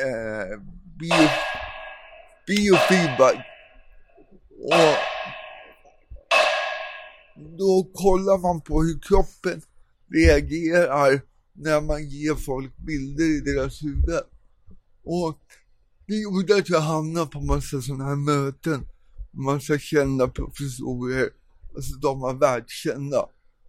eh, 0.06 0.58
bio, 1.00 1.28
biofeedback. 2.46 3.36
Och 4.64 4.96
då 7.58 7.90
kollar 7.94 8.38
man 8.38 8.60
på 8.60 8.82
hur 8.82 8.98
kroppen 8.98 9.62
reagerar 10.10 11.20
när 11.52 11.80
man 11.80 12.08
ger 12.08 12.34
folk 12.34 12.76
bilder 12.76 13.24
i 13.24 13.40
deras 13.40 13.82
huvud. 13.82 14.20
Och 15.04 15.38
det 16.06 16.16
gjorde 16.16 16.56
att 16.56 16.68
jag 16.68 16.80
hamnade 16.80 17.26
på 17.26 17.40
massa 17.40 17.82
sådana 17.82 18.04
här 18.04 18.16
möten. 18.16 18.86
Massa 19.30 19.78
kända 19.78 20.28
professorer, 20.28 21.28
alltså 21.76 21.96
de 21.96 22.20
var 22.20 22.34
världskända. 22.34 23.26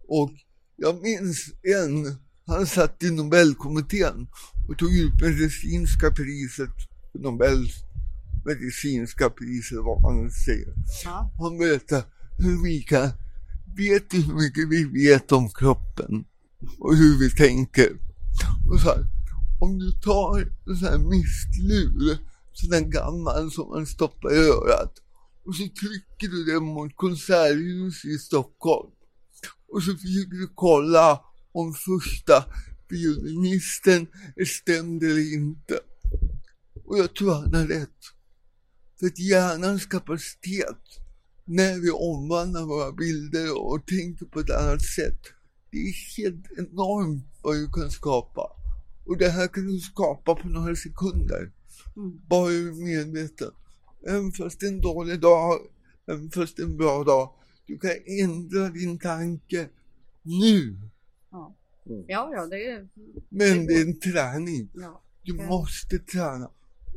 Och 0.08 0.30
jag 0.76 1.02
minns 1.02 1.52
en, 1.62 2.16
han 2.46 2.66
satt 2.66 3.02
i 3.02 3.10
Nobelkommittén 3.10 4.26
och 4.68 4.78
tog 4.78 4.96
ut 4.96 5.20
medicinska 5.20 6.10
priset, 6.10 6.74
Nobels 7.14 7.74
medicinska 8.44 9.30
priset, 9.30 9.78
vad 9.78 10.02
man 10.02 10.30
säger. 10.30 10.74
Han 11.38 11.58
berättade, 11.58 12.04
Ulrika, 12.38 13.12
vet 13.76 14.10
du 14.10 14.20
hur 14.20 14.34
mycket 14.34 14.68
vi 14.68 14.84
vet 14.84 15.32
om 15.32 15.50
kroppen 15.50 16.24
och 16.78 16.96
hur 16.96 17.18
vi 17.18 17.30
tänker? 17.30 17.98
Och 18.70 18.80
så 18.80 18.88
här, 18.88 19.06
om 19.60 19.78
du 19.78 19.92
tar 19.92 20.38
en 20.40 20.76
sån 20.76 20.88
här 20.88 20.98
mistlur, 20.98 22.18
sån 22.52 22.70
där 22.70 22.80
gammal 22.80 23.50
som 23.50 23.68
man 23.68 23.86
stoppar 23.86 24.34
i 24.34 24.36
örat 24.36 24.94
och 25.46 25.54
så 25.54 25.62
trycker 25.62 26.28
du 26.28 26.44
den 26.44 26.64
mot 26.64 26.96
Konserthuset 26.96 28.10
i 28.10 28.18
Stockholm 28.18 28.90
och 29.68 29.82
så 29.82 29.92
försöker 29.92 30.36
du 30.36 30.48
kolla 30.54 31.20
om 31.52 31.74
första 31.74 32.44
violinisten 32.88 34.06
är 34.36 34.44
stämd 34.44 35.02
eller 35.02 35.34
inte. 35.34 35.80
Och 36.84 36.98
jag 36.98 37.14
tror 37.14 37.34
han 37.34 37.54
har 37.54 37.66
rätt. 37.66 38.00
För 38.98 39.06
att 39.06 39.18
hjärnans 39.18 39.86
kapacitet 39.86 41.03
när 41.44 41.80
vi 41.80 41.90
omvandlar 41.90 42.62
våra 42.62 42.92
bilder 42.92 43.66
och 43.66 43.86
tänker 43.86 44.26
på 44.26 44.40
ett 44.40 44.50
annat 44.50 44.82
sätt. 44.82 45.20
Det 45.70 45.76
är 45.76 46.22
helt 46.22 46.46
enormt 46.58 47.24
vad 47.42 47.54
du 47.54 47.68
kan 47.72 47.90
skapa. 47.90 48.50
Och 49.06 49.16
det 49.18 49.28
här 49.28 49.48
kan 49.48 49.66
du 49.66 49.78
skapa 49.78 50.34
på 50.34 50.48
några 50.48 50.76
sekunder. 50.76 51.52
Mm. 51.96 52.20
Bara 52.28 52.48
du 52.48 52.68
är 52.68 52.74
medveten. 52.74 53.50
Även 54.08 54.32
fast 54.32 54.60
det 54.60 54.66
är 54.66 54.70
en 54.70 54.80
dålig 54.80 55.20
dag, 55.20 55.58
även 56.06 56.30
fast 56.30 56.56
det 56.56 56.62
är 56.62 56.66
en 56.66 56.76
bra 56.76 57.04
dag. 57.04 57.30
Du 57.66 57.78
kan 57.78 57.90
ändra 58.06 58.68
din 58.68 58.98
tanke 58.98 59.68
nu. 60.22 60.76
Ja. 61.30 61.56
ja, 62.06 62.30
ja, 62.34 62.46
det 62.46 62.66
är... 62.66 62.88
Men 63.28 63.66
det 63.66 63.74
är 63.74 63.86
en 63.86 64.00
träning. 64.00 64.68
Ja. 64.74 65.02
Du 65.22 65.34
måste 65.34 65.98
träna. 65.98 66.50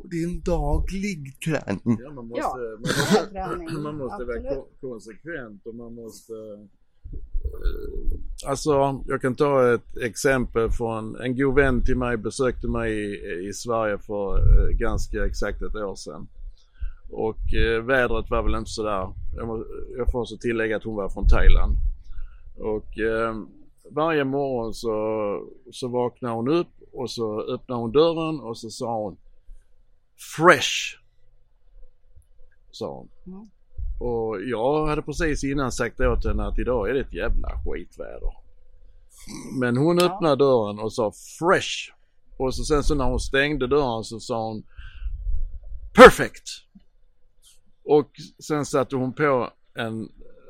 Och 0.04 0.10
det 0.10 0.24
är 0.24 0.28
en 0.28 0.42
daglig 0.42 1.40
träning. 1.46 1.98
Ja, 2.04 2.12
man 2.12 2.28
måste, 2.28 2.42
Ja, 2.42 2.58
man 2.72 2.80
måste, 2.82 3.30
träning. 3.32 3.84
man 3.84 3.98
måste 3.98 4.26
vara 4.26 4.56
ko- 4.56 4.68
konsekvent 4.82 5.66
och 5.68 5.76
man 5.76 5.94
måste... 5.96 6.34
eh, 6.34 6.66
Alltså, 8.50 9.04
jag 9.08 9.22
kan 9.22 9.36
ta 9.36 9.74
ett 9.74 9.98
exempel 9.98 10.70
från 10.72 11.16
en 11.16 11.38
god 11.38 11.56
vän 11.56 11.86
till 11.86 11.98
mig 11.98 12.18
besökte 12.18 12.68
mig 12.68 12.92
i, 12.94 13.48
i 13.50 13.54
Sverige 13.54 13.98
för 13.98 14.38
eh, 14.38 14.78
ganska 14.78 15.26
exakt 15.26 15.62
ett 15.62 15.76
år 15.76 15.96
sedan. 15.96 16.28
Och 17.12 17.54
eh, 17.54 17.82
vädret 17.84 18.30
var 18.30 18.44
väl 18.44 18.56
inte 18.56 18.72
sådär, 18.72 19.14
jag, 19.36 19.48
må, 19.48 19.66
jag 19.98 20.12
får 20.12 20.20
också 20.22 20.38
tillägga 20.38 20.78
att 20.78 20.84
hon 20.84 20.96
var 20.96 21.10
från 21.10 21.28
Thailand. 21.28 21.76
Och 22.60 23.00
eh, 23.00 23.36
varje 23.92 24.24
morgon 24.24 24.74
så, 24.74 24.92
så 25.72 25.88
vaknar 25.88 26.34
hon 26.34 26.48
upp 26.48 26.68
och 26.94 27.10
så 27.12 27.42
öppnar 27.42 27.78
hon 27.78 27.92
dörren 27.92 28.40
och 28.40 28.58
så 28.58 28.70
sa 28.70 29.04
hon 29.04 29.18
Fresh! 30.18 31.00
Sa 32.72 32.94
hon. 32.94 33.10
Mm. 33.34 33.50
Och 34.00 34.42
jag 34.42 34.88
hade 34.88 35.02
precis 35.02 35.44
innan 35.44 35.72
sagt 35.72 36.00
åt 36.00 36.26
henne 36.26 36.44
att 36.48 36.60
idag 36.60 36.90
är 36.90 36.94
det 36.94 37.00
ett 37.00 37.14
jävla 37.14 37.50
skitväder. 37.66 38.34
Men 39.60 39.78
hon 39.78 39.98
Ja. 39.98 40.06
öppnade 40.06 40.36
dörren 40.36 40.80
och 40.80 40.94
sa 40.94 41.12
Fresh! 41.40 41.94
Och 42.38 42.56
så 42.56 42.64
sen 42.64 42.84
så 42.84 42.96
när 42.96 43.06
hon 43.06 43.20
stängde 43.20 43.68
dörren 43.68 44.04
så 44.04 44.20
sa 44.20 44.48
hon 44.48 44.64
Perfect! 45.96 46.44
Och 47.84 48.12
sen 48.40 48.66
satte 48.66 48.96
hon 48.96 49.14
på 49.14 49.50
en 49.76 50.02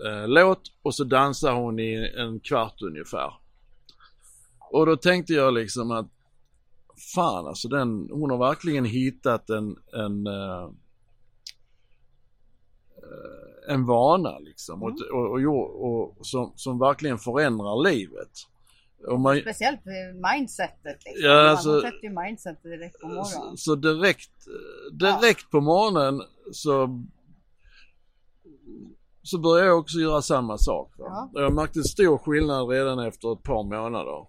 eh, 0.06 0.28
låt 0.28 0.62
och 0.82 0.96
så 0.96 1.04
dansade 1.04 1.56
hon 1.56 1.80
i 1.80 2.14
en 2.18 2.40
kvart 2.40 2.82
ungefär. 2.82 3.34
Och 4.72 4.86
då 4.86 4.98
tänkte 4.98 5.34
jag 5.34 5.54
liksom 5.54 5.92
att 5.92 6.08
fan 7.16 7.48
alltså 7.48 7.68
den, 7.68 8.10
hon 8.12 8.30
har 8.30 8.38
verkligen 8.38 8.86
hittat 8.86 9.50
en, 9.50 9.76
en, 9.94 10.28
eh, 10.28 10.70
en 13.68 13.86
vana 13.86 14.40
liksom 14.40 14.84
och, 14.84 14.90
och, 15.14 15.32
och, 15.32 15.42
gjort- 15.42 15.72
och, 15.76 16.26
som, 16.26 16.54
som 16.56 16.80
verkligen 16.80 17.18
förändrar 17.18 17.84
livet. 17.92 18.32
Och 19.08 19.20
man, 19.20 19.40
Speciellt 19.42 19.80
eh, 19.88 20.32
mindsetet 20.32 20.98
liksom. 21.06 21.24
Ja, 21.30 21.34
Man 21.36 21.46
alltså- 21.48 21.82
sätter 21.82 22.04
ju 22.04 22.10
mindsetet 22.26 22.64
direkt 22.64 23.00
på 23.00 23.08
så, 23.08 23.14
morgonen. 23.14 23.58
så 23.58 23.76
direkt, 23.76 24.32
direkt 24.92 25.50
på 25.52 25.62
morgonen 25.62 26.22
så 26.52 27.04
så 29.24 29.40
började 29.40 29.68
jag 29.70 29.80
också 29.80 29.98
göra 29.98 30.22
samma 30.22 30.58
sak. 30.58 30.94
Ja. 30.98 31.30
Och 31.34 31.42
Jag 31.42 31.54
märkte 31.54 31.84
stor 31.84 32.18
skillnad 32.18 32.70
redan 32.70 33.00
efter 33.00 33.34
ett 33.34 33.44
par 33.44 33.64
månader. 33.64 34.28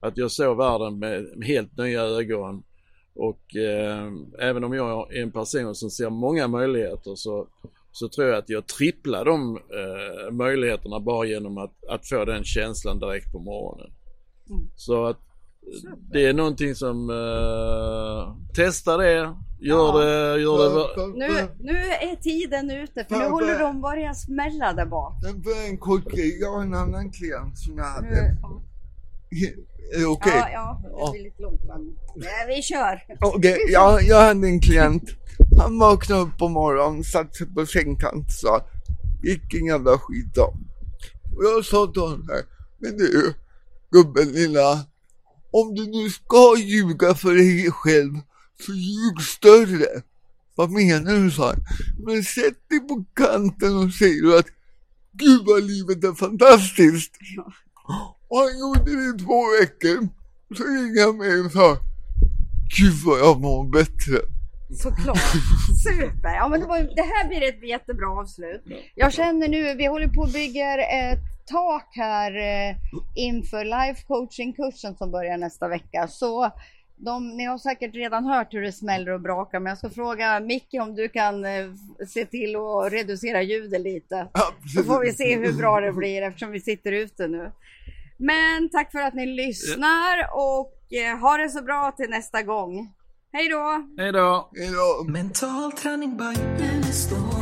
Att 0.00 0.16
jag 0.16 0.30
såg 0.30 0.56
världen 0.56 0.98
med 0.98 1.26
helt 1.44 1.76
nya 1.78 2.02
ögon. 2.02 2.62
Och 3.14 3.56
eh, 3.56 4.08
även 4.38 4.64
om 4.64 4.74
jag 4.74 5.16
är 5.16 5.22
en 5.22 5.30
person 5.30 5.74
som 5.74 5.90
ser 5.90 6.10
många 6.10 6.48
möjligheter 6.48 7.14
så, 7.14 7.46
så 7.92 8.08
tror 8.08 8.28
jag 8.28 8.38
att 8.38 8.48
jag 8.48 8.66
tripplar 8.66 9.24
de 9.24 9.56
eh, 9.56 10.32
möjligheterna 10.32 11.00
bara 11.00 11.26
genom 11.26 11.58
att, 11.58 11.84
att 11.88 12.08
få 12.08 12.24
den 12.24 12.44
känslan 12.44 12.98
direkt 12.98 13.32
på 13.32 13.38
morgonen. 13.38 13.92
Mm. 14.50 14.70
Så 14.76 15.06
att 15.06 15.18
det 16.12 16.26
är 16.26 16.32
någonting 16.32 16.74
som 16.74 17.10
eh, 17.10 18.36
testa 18.54 18.96
det, 18.96 19.12
gör 19.12 19.34
Ja. 19.60 19.98
det, 19.98 20.40
gör 20.40 20.96
det. 20.96 21.18
Nu, 21.18 21.48
nu 21.60 21.78
är 21.78 22.16
tiden 22.16 22.70
ute 22.70 23.04
för 23.04 23.16
nu 23.16 23.24
håller 23.24 23.58
de 23.58 23.80
börja 23.80 24.14
smälla 24.14 24.72
där 24.72 24.86
bak. 24.86 25.14
Men 25.22 25.42
för 25.42 25.68
en 25.70 25.78
kort 25.78 26.12
grej, 26.12 26.38
jag 26.40 26.52
har 26.52 26.62
en 26.62 26.74
annan 26.74 27.12
klient 27.12 27.58
som 27.58 27.78
jag 27.78 28.02
Nu, 28.02 28.08
hade. 28.08 28.20
Är 28.20 28.22
det 28.22 28.36
okej? 30.06 30.32
ja, 30.34 30.50
ja, 30.52 30.80
det 30.82 31.12
blir 31.12 31.22
lite 31.24 31.42
långt 31.42 31.60
vi 32.48 32.62
kör. 32.62 33.04
Okej, 33.20 33.58
jag, 33.68 34.02
jag 34.02 34.22
hade 34.22 34.48
en 34.48 34.60
klient. 34.60 35.10
Han 35.58 35.78
vaknade 35.78 36.22
upp 36.22 36.38
på 36.38 36.48
morgonen, 36.48 37.04
satte 37.04 37.34
sig 37.34 37.46
på 37.46 37.66
sängkanten 37.66 38.20
och 38.20 38.30
sa 38.30 38.66
vilken 39.22 39.66
jävla 39.66 39.98
skit 39.98 40.34
då. 40.34 40.54
Och 41.36 41.44
jag 41.44 41.64
sa 41.64 41.86
till 41.86 42.02
honom 42.02 42.28
här, 42.28 42.42
men 42.78 42.96
du 42.96 43.34
gubben 43.90 44.32
lilla, 44.32 44.86
om 45.50 45.74
du 45.74 45.86
nu 45.86 46.10
ska 46.10 46.56
ljuga 46.58 47.14
för 47.14 47.34
dig 47.34 47.70
själv 47.70 48.12
så 48.66 48.72
ljug 48.72 49.20
större. 49.20 50.02
Vad 50.54 50.70
menar 50.70 51.14
du 51.14 51.30
sa 51.30 51.46
han. 51.46 51.64
Men 52.06 52.24
sätt 52.24 52.68
dig 52.68 52.80
på 52.80 53.04
kanten 53.14 53.76
och 53.76 53.92
säg 53.92 54.20
du 54.20 54.38
att 54.38 54.46
gud 55.12 55.42
vad 55.46 55.62
livet 55.62 56.04
är 56.04 56.14
fantastiskt. 56.14 57.12
Och 58.30 58.38
han 58.38 58.58
gjorde 58.58 58.90
det 58.96 59.08
i 59.10 59.24
två 59.24 59.40
veckor. 59.60 60.08
Så 60.56 60.62
ringde 60.64 61.02
han 61.02 61.16
mig 61.16 61.40
och 61.40 61.52
sa 61.52 61.76
Gud 62.78 62.94
vad 63.04 63.18
jag 63.18 63.40
mår 63.40 63.64
bättre. 63.64 64.16
Såklart. 64.82 65.18
Super. 65.84 66.34
Ja, 66.34 66.48
men 66.48 66.60
det, 66.60 66.66
var, 66.66 66.78
det 66.78 67.02
här 67.02 67.28
blir 67.28 67.48
ett 67.48 67.68
jättebra 67.68 68.10
avslut. 68.20 68.62
Jag 68.94 69.12
känner 69.12 69.48
nu, 69.48 69.74
vi 69.74 69.86
håller 69.86 70.08
på 70.08 70.20
och 70.20 70.32
bygger 70.32 70.78
ett 70.78 71.20
tak 71.46 71.88
här 71.96 72.36
eh, 72.36 72.76
inför 73.14 73.64
life 73.64 74.06
coaching 74.06 74.52
kursen 74.52 74.96
som 74.96 75.10
börjar 75.10 75.38
nästa 75.38 75.68
vecka. 75.68 76.08
Så 76.08 76.50
de, 76.96 77.36
ni 77.36 77.44
har 77.44 77.58
säkert 77.58 77.94
redan 77.94 78.24
hört 78.24 78.54
hur 78.54 78.62
det 78.62 78.72
smäller 78.72 79.12
och 79.12 79.20
brakar, 79.20 79.60
men 79.60 79.70
jag 79.70 79.78
ska 79.78 79.90
fråga 79.90 80.40
Micke 80.40 80.74
om 80.80 80.94
du 80.94 81.08
kan 81.08 81.44
eh, 81.44 81.66
se 82.08 82.24
till 82.24 82.56
att 82.56 82.92
reducera 82.92 83.42
ljudet 83.42 83.80
lite. 83.80 84.28
Så 84.76 84.84
får 84.84 85.00
vi 85.00 85.12
se 85.12 85.36
hur 85.36 85.52
bra 85.52 85.80
det 85.80 85.92
blir 85.92 86.22
eftersom 86.22 86.50
vi 86.50 86.60
sitter 86.60 86.92
ute 86.92 87.28
nu. 87.28 87.52
Men 88.20 88.70
tack 88.70 88.92
för 88.92 88.98
att 88.98 89.14
ni 89.14 89.26
lyssnar 89.26 90.16
och 90.34 90.72
eh, 90.92 91.18
ha 91.18 91.36
det 91.36 91.48
så 91.48 91.62
bra 91.62 91.92
till 91.96 92.10
nästa 92.10 92.42
gång. 92.42 92.94
Hej 93.32 93.48
då! 93.48 93.86
Hej 93.98 94.12
då! 94.12 94.50
Mental 95.08 95.72
träning 95.72 96.16
by 96.16 96.64
Unestål. 96.64 97.39